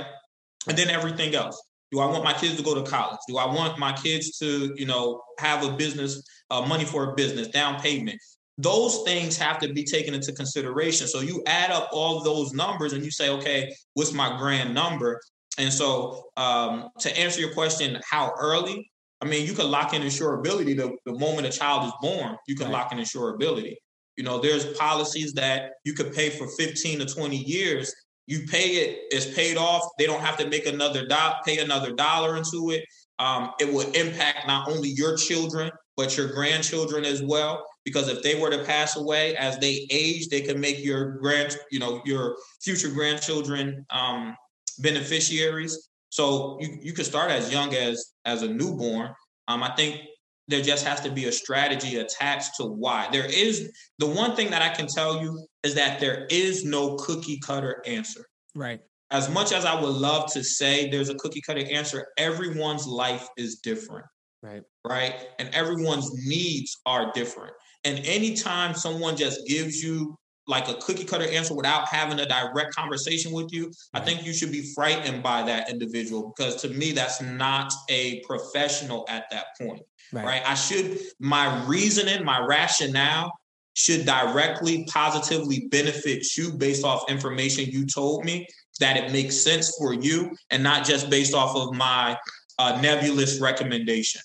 And 0.67 0.77
then 0.77 0.89
everything 0.89 1.33
else. 1.33 1.61
Do 1.91 1.99
I 1.99 2.05
want 2.05 2.23
my 2.23 2.33
kids 2.33 2.57
to 2.57 2.63
go 2.63 2.75
to 2.75 2.89
college? 2.89 3.19
Do 3.27 3.37
I 3.37 3.45
want 3.45 3.79
my 3.79 3.93
kids 3.93 4.37
to, 4.39 4.73
you 4.75 4.85
know, 4.85 5.21
have 5.39 5.63
a 5.63 5.71
business, 5.71 6.21
uh, 6.49 6.61
money 6.61 6.83
for 6.83 7.11
a 7.11 7.15
business, 7.15 7.47
down 7.47 7.79
payment? 7.79 8.19
Those 8.57 9.03
things 9.03 9.37
have 9.37 9.59
to 9.59 9.71
be 9.71 9.83
taken 9.83 10.13
into 10.13 10.33
consideration. 10.33 11.07
So 11.07 11.21
you 11.21 11.43
add 11.45 11.71
up 11.71 11.89
all 11.93 12.23
those 12.23 12.53
numbers 12.53 12.93
and 12.93 13.05
you 13.05 13.11
say, 13.11 13.29
okay, 13.29 13.73
what's 13.93 14.11
my 14.11 14.37
grand 14.37 14.73
number? 14.73 15.21
And 15.57 15.71
so 15.71 16.29
um, 16.37 16.89
to 16.99 17.19
answer 17.19 17.39
your 17.39 17.53
question, 17.53 17.99
how 18.09 18.33
early? 18.37 18.91
I 19.21 19.25
mean, 19.25 19.45
you 19.45 19.53
can 19.53 19.71
lock 19.71 19.93
in 19.93 20.01
insurability 20.01 20.75
the, 20.75 20.95
the 21.05 21.17
moment 21.17 21.47
a 21.47 21.51
child 21.51 21.85
is 21.85 21.93
born. 22.01 22.35
You 22.47 22.55
can 22.55 22.65
right. 22.67 22.73
lock 22.73 22.91
in 22.91 22.99
insurability. 22.99 23.75
You 24.15 24.23
know, 24.23 24.39
there's 24.39 24.65
policies 24.77 25.33
that 25.33 25.73
you 25.83 25.93
could 25.93 26.13
pay 26.13 26.29
for 26.29 26.47
15 26.47 26.99
to 26.99 27.05
20 27.05 27.37
years 27.37 27.93
you 28.27 28.45
pay 28.45 28.75
it, 28.75 29.05
it's 29.09 29.33
paid 29.33 29.57
off. 29.57 29.83
They 29.97 30.05
don't 30.05 30.21
have 30.21 30.37
to 30.37 30.47
make 30.47 30.65
another 30.65 31.07
dot, 31.07 31.43
pay 31.45 31.59
another 31.59 31.93
dollar 31.93 32.37
into 32.37 32.71
it. 32.71 32.85
Um, 33.19 33.51
it 33.59 33.71
will 33.71 33.89
impact 33.93 34.47
not 34.47 34.69
only 34.69 34.89
your 34.89 35.17
children, 35.17 35.71
but 35.95 36.15
your 36.15 36.27
grandchildren 36.27 37.03
as 37.05 37.23
well. 37.23 37.65
Because 37.83 38.09
if 38.09 38.21
they 38.21 38.39
were 38.39 38.51
to 38.51 38.63
pass 38.63 38.97
away 38.97 39.35
as 39.37 39.57
they 39.57 39.87
age, 39.89 40.27
they 40.27 40.41
can 40.41 40.59
make 40.59 40.83
your 40.83 41.13
grand, 41.13 41.57
you 41.71 41.79
know, 41.79 42.01
your 42.05 42.35
future 42.61 42.89
grandchildren 42.89 43.85
um, 43.89 44.35
beneficiaries. 44.79 45.89
So 46.09 46.57
you, 46.59 46.77
you 46.81 46.93
could 46.93 47.05
start 47.05 47.31
as 47.31 47.51
young 47.51 47.73
as 47.73 48.13
as 48.25 48.43
a 48.43 48.47
newborn. 48.47 49.13
Um, 49.47 49.63
I 49.63 49.73
think 49.75 50.01
there 50.49 50.61
just 50.61 50.85
has 50.85 51.01
to 51.01 51.09
be 51.09 51.25
a 51.25 51.31
strategy 51.31 51.97
attached 51.97 52.57
to 52.57 52.65
why. 52.65 53.07
There 53.11 53.25
is 53.25 53.71
the 53.99 54.07
one 54.07 54.35
thing 54.35 54.51
that 54.51 54.61
I 54.61 54.69
can 54.69 54.87
tell 54.87 55.21
you 55.21 55.46
is 55.67 55.75
that 55.75 55.99
there 55.99 56.25
is 56.29 56.63
no 56.63 56.95
cookie 56.95 57.37
cutter 57.39 57.83
answer. 57.85 58.25
Right. 58.55 58.79
As 59.11 59.29
much 59.29 59.51
as 59.51 59.65
I 59.65 59.79
would 59.79 59.93
love 59.93 60.31
to 60.33 60.43
say 60.43 60.89
there's 60.89 61.09
a 61.09 61.15
cookie 61.15 61.41
cutter 61.41 61.65
answer, 61.69 62.07
everyone's 62.17 62.87
life 62.87 63.27
is 63.37 63.57
different. 63.57 64.05
Right. 64.41 64.63
Right. 64.87 65.27
And 65.39 65.49
everyone's 65.53 66.09
needs 66.25 66.77
are 66.85 67.11
different. 67.11 67.53
And 67.83 67.99
anytime 68.05 68.73
someone 68.75 69.17
just 69.17 69.45
gives 69.45 69.83
you 69.83 70.15
like 70.47 70.69
a 70.69 70.75
cookie 70.75 71.03
cutter 71.03 71.29
answer 71.29 71.53
without 71.53 71.89
having 71.89 72.19
a 72.19 72.25
direct 72.25 72.73
conversation 72.73 73.33
with 73.33 73.51
you, 73.51 73.65
right. 73.65 73.73
I 73.95 73.99
think 73.99 74.25
you 74.25 74.33
should 74.33 74.51
be 74.51 74.71
frightened 74.73 75.21
by 75.21 75.43
that 75.43 75.69
individual 75.69 76.33
because 76.35 76.55
to 76.61 76.69
me, 76.69 76.93
that's 76.93 77.21
not 77.21 77.73
a 77.89 78.21
professional 78.21 79.05
at 79.09 79.25
that 79.31 79.47
point. 79.59 79.81
Right. 80.13 80.25
right. 80.25 80.43
I 80.45 80.53
should, 80.53 80.99
my 81.19 81.65
reasoning, 81.65 82.23
my 82.23 82.39
rationale 82.39 83.33
should 83.77 84.07
directly 84.07 84.83
positively 84.91 85.67
benefit 85.69 86.25
you 86.35 86.51
based 86.51 86.83
off 86.83 87.07
information 87.09 87.65
you 87.65 87.85
told 87.85 88.25
me 88.25 88.47
that 88.79 88.97
it 88.97 89.11
makes 89.11 89.37
sense 89.37 89.75
for 89.77 89.93
you 89.93 90.35
and 90.49 90.63
not 90.63 90.83
just 90.83 91.11
based 91.11 91.35
off 91.35 91.55
of 91.55 91.75
my 91.75 92.17
uh, 92.57 92.79
nebulous 92.81 93.39
recommendation. 93.39 94.19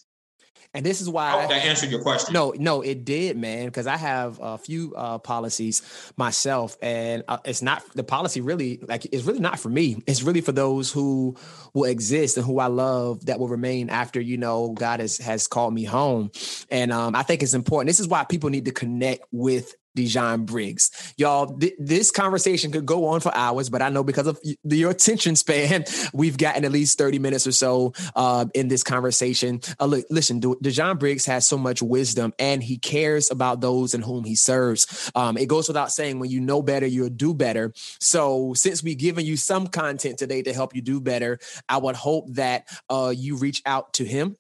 And 0.74 0.87
this 0.87 1.02
is 1.02 1.08
why 1.08 1.26
I 1.28 1.40
hope 1.40 1.50
that 1.50 1.64
answered 1.64 1.90
your 1.90 2.00
question. 2.00 2.32
No, 2.32 2.54
no, 2.56 2.80
it 2.80 3.04
did, 3.04 3.37
man. 3.37 3.66
Because 3.66 3.87
I 3.87 3.96
have 3.96 4.38
a 4.40 4.56
few 4.56 4.94
uh, 4.96 5.18
policies 5.18 5.82
myself, 6.16 6.78
and 6.80 7.24
uh, 7.28 7.38
it's 7.44 7.61
not 7.61 7.82
the 7.94 8.02
policy 8.02 8.40
really 8.40 8.80
like 8.88 9.06
it's 9.12 9.24
really 9.24 9.40
not 9.40 9.58
for 9.58 9.68
me. 9.68 10.02
It's 10.06 10.22
really 10.22 10.40
for 10.40 10.52
those 10.52 10.90
who 10.90 11.37
will 11.74 11.85
exist 11.85 12.38
and 12.38 12.46
who 12.46 12.58
I 12.58 12.66
love 12.68 13.26
that 13.26 13.38
will 13.38 13.48
remain 13.48 13.90
after 13.90 14.20
you 14.20 14.38
know 14.38 14.72
God 14.72 15.00
has 15.00 15.18
has 15.18 15.46
called 15.46 15.74
me 15.74 15.85
home. 15.85 16.30
And 16.70 16.90
um, 16.90 17.14
I 17.14 17.22
think 17.22 17.42
it's 17.42 17.54
important. 17.54 17.88
This 17.88 18.00
is 18.00 18.08
why 18.08 18.24
people 18.24 18.48
need 18.48 18.64
to 18.64 18.72
connect 18.72 19.26
with 19.30 19.74
Dejon 19.96 20.46
Briggs. 20.46 21.14
Y'all, 21.16 21.59
th- 21.59 21.74
this 21.78 22.11
conversation 22.11 22.72
could 22.72 22.87
go 22.87 23.07
on 23.07 23.20
for 23.20 23.35
hours, 23.35 23.68
but 23.68 23.83
I 23.83 23.88
know 23.88 24.02
because 24.02 24.26
of 24.26 24.38
y- 24.44 24.57
your 24.64 24.90
attention 24.90 25.37
span, 25.37 25.85
we've 26.12 26.38
gotten 26.38 26.64
at 26.64 26.72
least 26.72 26.98
30 26.98 27.18
minutes 27.18 27.46
or 27.46 27.52
so 27.52 27.92
uh, 28.16 28.46
in 28.55 28.68
this 28.68 28.83
conversation. 28.83 29.61
Uh, 29.78 29.87
look, 29.87 30.07
listen, 30.11 30.40
Dejon 30.40 30.98
Briggs 30.98 31.26
has 31.26 31.46
so 31.46 31.59
much 31.59 31.83
wisdom 31.83 32.33
and 32.38 32.62
he 32.62 32.78
cares 32.78 33.31
about 33.31 33.61
those 33.61 33.94
in 33.94 34.02
whom 34.02 34.24
he 34.24 34.35
serves. 34.35 35.11
Um, 35.14 35.37
it 35.37 35.48
goes 35.48 35.68
without 35.68 35.92
saying, 35.92 36.18
when 36.18 36.31
you 36.31 36.40
know 36.40 36.62
better, 36.62 36.87
you'll 36.87 37.09
do 37.09 37.35
better. 37.35 37.72
So, 38.00 38.55
since 38.55 38.83
we've 38.83 38.98
given 38.98 39.26
you 39.26 39.37
some 39.37 39.66
content 39.66 40.18
today 40.18 40.42
to 40.42 40.52
help 40.52 40.74
you 40.74 40.83
do 40.83 41.00
better, 41.00 41.38
I 41.68 41.78
would 41.78 41.96
hope 41.96 42.33
that 42.35 42.68
uh, 42.88 43.12
you 43.16 43.37
reach 43.37 43.62
out 43.66 43.92
to 43.94 44.05
him 44.05 44.37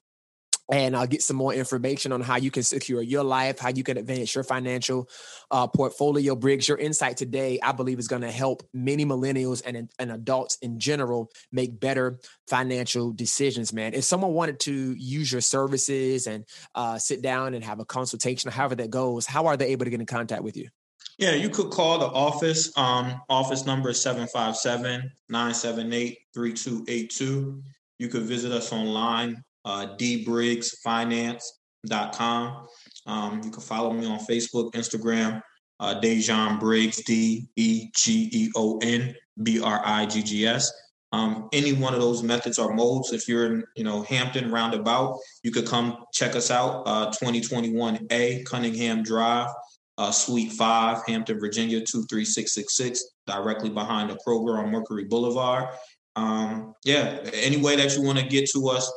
and 0.72 0.96
I'll 0.96 1.06
get 1.06 1.22
some 1.22 1.36
more 1.36 1.52
information 1.52 2.12
on 2.12 2.22
how 2.22 2.36
you 2.36 2.50
can 2.50 2.62
secure 2.62 3.02
your 3.02 3.22
life, 3.22 3.58
how 3.58 3.68
you 3.68 3.84
can 3.84 3.98
advance 3.98 4.34
your 4.34 4.42
financial 4.42 5.06
uh, 5.50 5.66
portfolio. 5.66 6.34
Briggs, 6.34 6.66
your 6.66 6.78
insight 6.78 7.18
today, 7.18 7.58
I 7.62 7.72
believe, 7.72 7.98
is 7.98 8.08
going 8.08 8.22
to 8.22 8.30
help 8.30 8.62
many 8.72 9.04
millennials 9.04 9.62
and, 9.66 9.90
and 9.98 10.10
adults 10.10 10.56
in 10.62 10.80
general 10.80 11.30
make 11.52 11.78
better 11.78 12.18
financial 12.48 13.12
decisions, 13.12 13.74
man. 13.74 13.92
If 13.92 14.04
someone 14.04 14.32
wanted 14.32 14.60
to 14.60 14.94
use 14.94 15.30
your 15.30 15.42
services 15.42 16.26
and 16.26 16.46
uh, 16.74 16.96
sit 16.96 17.20
down 17.20 17.52
and 17.52 17.62
have 17.62 17.78
a 17.78 17.84
consultation, 17.84 18.50
however 18.50 18.76
that 18.76 18.88
goes, 18.88 19.26
how 19.26 19.48
are 19.48 19.58
they 19.58 19.66
able 19.66 19.84
to 19.84 19.90
get 19.90 20.00
in 20.00 20.06
contact 20.06 20.42
with 20.42 20.56
you? 20.56 20.70
Yeah, 21.18 21.32
you 21.32 21.50
could 21.50 21.68
call 21.70 21.98
the 21.98 22.06
office. 22.06 22.72
Um, 22.78 23.20
office 23.28 23.66
number 23.66 23.90
is 23.90 24.00
757 24.00 25.12
978 25.28 26.18
3282. 26.32 27.62
You 27.98 28.08
could 28.08 28.22
visit 28.22 28.52
us 28.52 28.72
online 28.72 29.44
uh, 29.64 29.96
dbriggsfinance.com. 29.98 32.66
Um, 33.06 33.40
you 33.42 33.50
can 33.50 33.60
follow 33.60 33.92
me 33.92 34.06
on 34.06 34.20
Facebook, 34.20 34.70
Instagram, 34.72 35.42
uh, 35.80 36.00
Degeon 36.00 36.60
Briggs, 36.60 37.02
D 37.04 37.48
E 37.56 37.90
G 37.94 38.30
E 38.32 38.50
O 38.54 38.78
N 38.78 39.12
B 39.42 39.60
R 39.60 39.82
I 39.84 40.06
G 40.06 40.22
G 40.22 40.46
S. 40.46 40.72
Um, 41.12 41.48
any 41.52 41.74
one 41.74 41.92
of 41.92 42.00
those 42.00 42.22
methods 42.22 42.58
or 42.58 42.74
modes. 42.74 43.12
If 43.12 43.28
you're 43.28 43.46
in, 43.46 43.64
you 43.76 43.84
know, 43.84 44.02
Hampton 44.02 44.50
roundabout, 44.50 45.18
you 45.42 45.50
could 45.50 45.66
come 45.66 46.04
check 46.12 46.34
us 46.34 46.50
out. 46.50 46.82
Uh, 46.86 47.10
2021A 47.10 48.46
Cunningham 48.46 49.02
Drive, 49.02 49.48
uh, 49.98 50.10
Suite 50.10 50.52
5, 50.52 51.02
Hampton, 51.06 51.38
Virginia 51.38 51.80
23666, 51.80 53.04
directly 53.26 53.68
behind 53.68 54.08
the 54.08 54.18
Kroger 54.26 54.58
on 54.58 54.70
Mercury 54.70 55.04
Boulevard. 55.04 55.68
Um, 56.16 56.74
yeah, 56.84 57.18
any 57.34 57.58
way 57.58 57.76
that 57.76 57.94
you 57.94 58.02
want 58.02 58.18
to 58.18 58.26
get 58.26 58.48
to 58.50 58.68
us, 58.68 58.90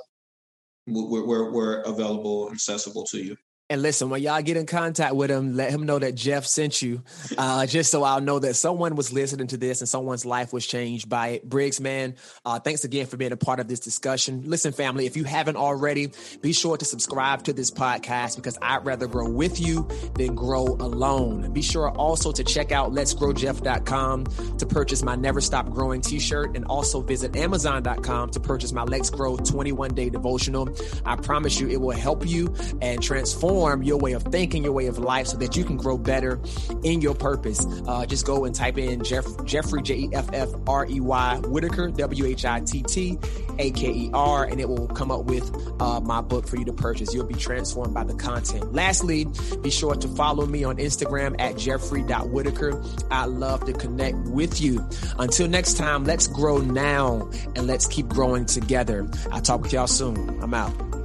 we're, 0.87 1.25
we're, 1.25 1.51
we're 1.51 1.81
available, 1.81 2.49
accessible 2.51 3.05
to 3.05 3.17
you. 3.23 3.35
And 3.67 3.81
listen, 3.81 4.11
when 4.11 4.21
y'all 4.21 4.43
get 4.43 4.57
in 4.57 4.67
contact 4.67 5.15
with 5.15 5.31
him, 5.31 5.55
let 5.55 5.71
him 5.71 5.87
know 5.87 5.97
that 5.97 6.13
Jeff 6.13 6.45
sent 6.45 6.83
you, 6.83 7.01
uh, 7.35 7.65
just 7.65 7.89
so 7.89 8.03
I'll 8.03 8.21
know 8.21 8.37
that 8.37 8.53
someone 8.53 8.95
was 8.95 9.11
listening 9.11 9.47
to 9.47 9.57
this 9.57 9.81
and 9.81 9.89
someone's 9.89 10.23
life 10.23 10.53
was 10.53 10.67
changed 10.67 11.09
by 11.09 11.29
it. 11.29 11.49
Briggs, 11.49 11.81
man, 11.81 12.13
uh, 12.45 12.59
thanks 12.59 12.83
again 12.83 13.07
for 13.07 13.17
being 13.17 13.31
a 13.31 13.37
part 13.37 13.59
of 13.59 13.67
this 13.67 13.79
discussion. 13.79 14.43
Listen, 14.45 14.71
family, 14.71 15.07
if 15.07 15.17
you 15.17 15.23
haven't 15.23 15.55
already, 15.55 16.11
be 16.43 16.53
sure 16.53 16.77
to 16.77 16.85
subscribe 16.85 17.41
to 17.45 17.53
this 17.53 17.71
podcast 17.71 18.35
because 18.35 18.55
I'd 18.61 18.85
rather 18.85 19.07
grow 19.07 19.27
with 19.27 19.59
you 19.59 19.87
than 20.13 20.35
grow 20.35 20.65
alone. 20.65 21.51
Be 21.51 21.63
sure 21.63 21.89
also 21.89 22.31
to 22.33 22.43
check 22.43 22.71
out 22.71 22.91
letsgrowjeff.com 22.91 24.25
to 24.59 24.65
purchase 24.67 25.01
my 25.01 25.15
Never 25.15 25.41
Stop 25.41 25.71
Growing 25.71 26.01
t-shirt 26.01 26.55
and 26.55 26.65
also 26.65 27.01
visit 27.01 27.35
amazon.com 27.35 28.29
to 28.29 28.39
purchase 28.39 28.73
my 28.73 28.83
Let's 28.83 29.09
Grow 29.09 29.37
21 29.37 29.95
day 29.95 30.11
devotional. 30.11 30.69
I 31.03 31.15
promise 31.15 31.59
you 31.59 31.67
it 31.67 31.81
will 31.81 31.97
help 31.97 32.27
you 32.27 32.53
and 32.79 33.01
transform 33.01 33.54
transform 33.55 33.83
your 33.83 33.97
way 33.97 34.13
of 34.13 34.23
thinking, 34.23 34.63
your 34.63 34.73
way 34.73 34.87
of 34.87 34.97
life, 34.99 35.27
so 35.27 35.37
that 35.37 35.55
you 35.55 35.63
can 35.63 35.77
grow 35.77 35.97
better 35.97 36.39
in 36.83 37.01
your 37.01 37.15
purpose. 37.15 37.65
Uh, 37.87 38.05
just 38.05 38.25
go 38.25 38.45
and 38.45 38.53
type 38.53 38.77
in 38.77 39.03
Jeff, 39.03 39.25
Jeffrey 39.45 39.81
J 39.81 39.95
E 39.95 40.09
F 40.13 40.29
F 40.33 40.49
R 40.67 40.85
E 40.89 40.99
Y 40.99 41.37
Whittaker 41.45 41.89
W 41.89 42.25
H 42.25 42.45
I 42.45 42.59
T 42.61 42.83
T 42.83 43.17
A 43.59 43.71
K 43.71 43.87
E 43.87 44.09
R, 44.13 44.43
and 44.45 44.59
it 44.59 44.67
will 44.67 44.87
come 44.87 45.11
up 45.11 45.25
with 45.25 45.49
uh, 45.81 45.99
my 46.01 46.21
book 46.21 46.47
for 46.47 46.57
you 46.57 46.65
to 46.65 46.73
purchase. 46.73 47.13
You'll 47.13 47.25
be 47.25 47.35
transformed 47.35 47.93
by 47.93 48.03
the 48.03 48.15
content. 48.15 48.73
Lastly, 48.73 49.25
be 49.61 49.69
sure 49.69 49.95
to 49.95 50.07
follow 50.09 50.45
me 50.45 50.63
on 50.63 50.77
Instagram 50.77 51.39
at 51.39 51.57
Jeffrey.Whittaker. 51.57 52.83
I 53.09 53.25
love 53.25 53.65
to 53.65 53.73
connect 53.73 54.17
with 54.29 54.59
you. 54.61 54.85
Until 55.17 55.47
next 55.47 55.77
time, 55.77 56.03
let's 56.03 56.27
grow 56.27 56.57
now 56.59 57.29
and 57.55 57.67
let's 57.67 57.87
keep 57.87 58.07
growing 58.07 58.45
together. 58.45 59.07
I'll 59.31 59.41
talk 59.41 59.61
with 59.61 59.73
y'all 59.73 59.87
soon. 59.87 60.41
I'm 60.41 60.53
out. 60.53 61.04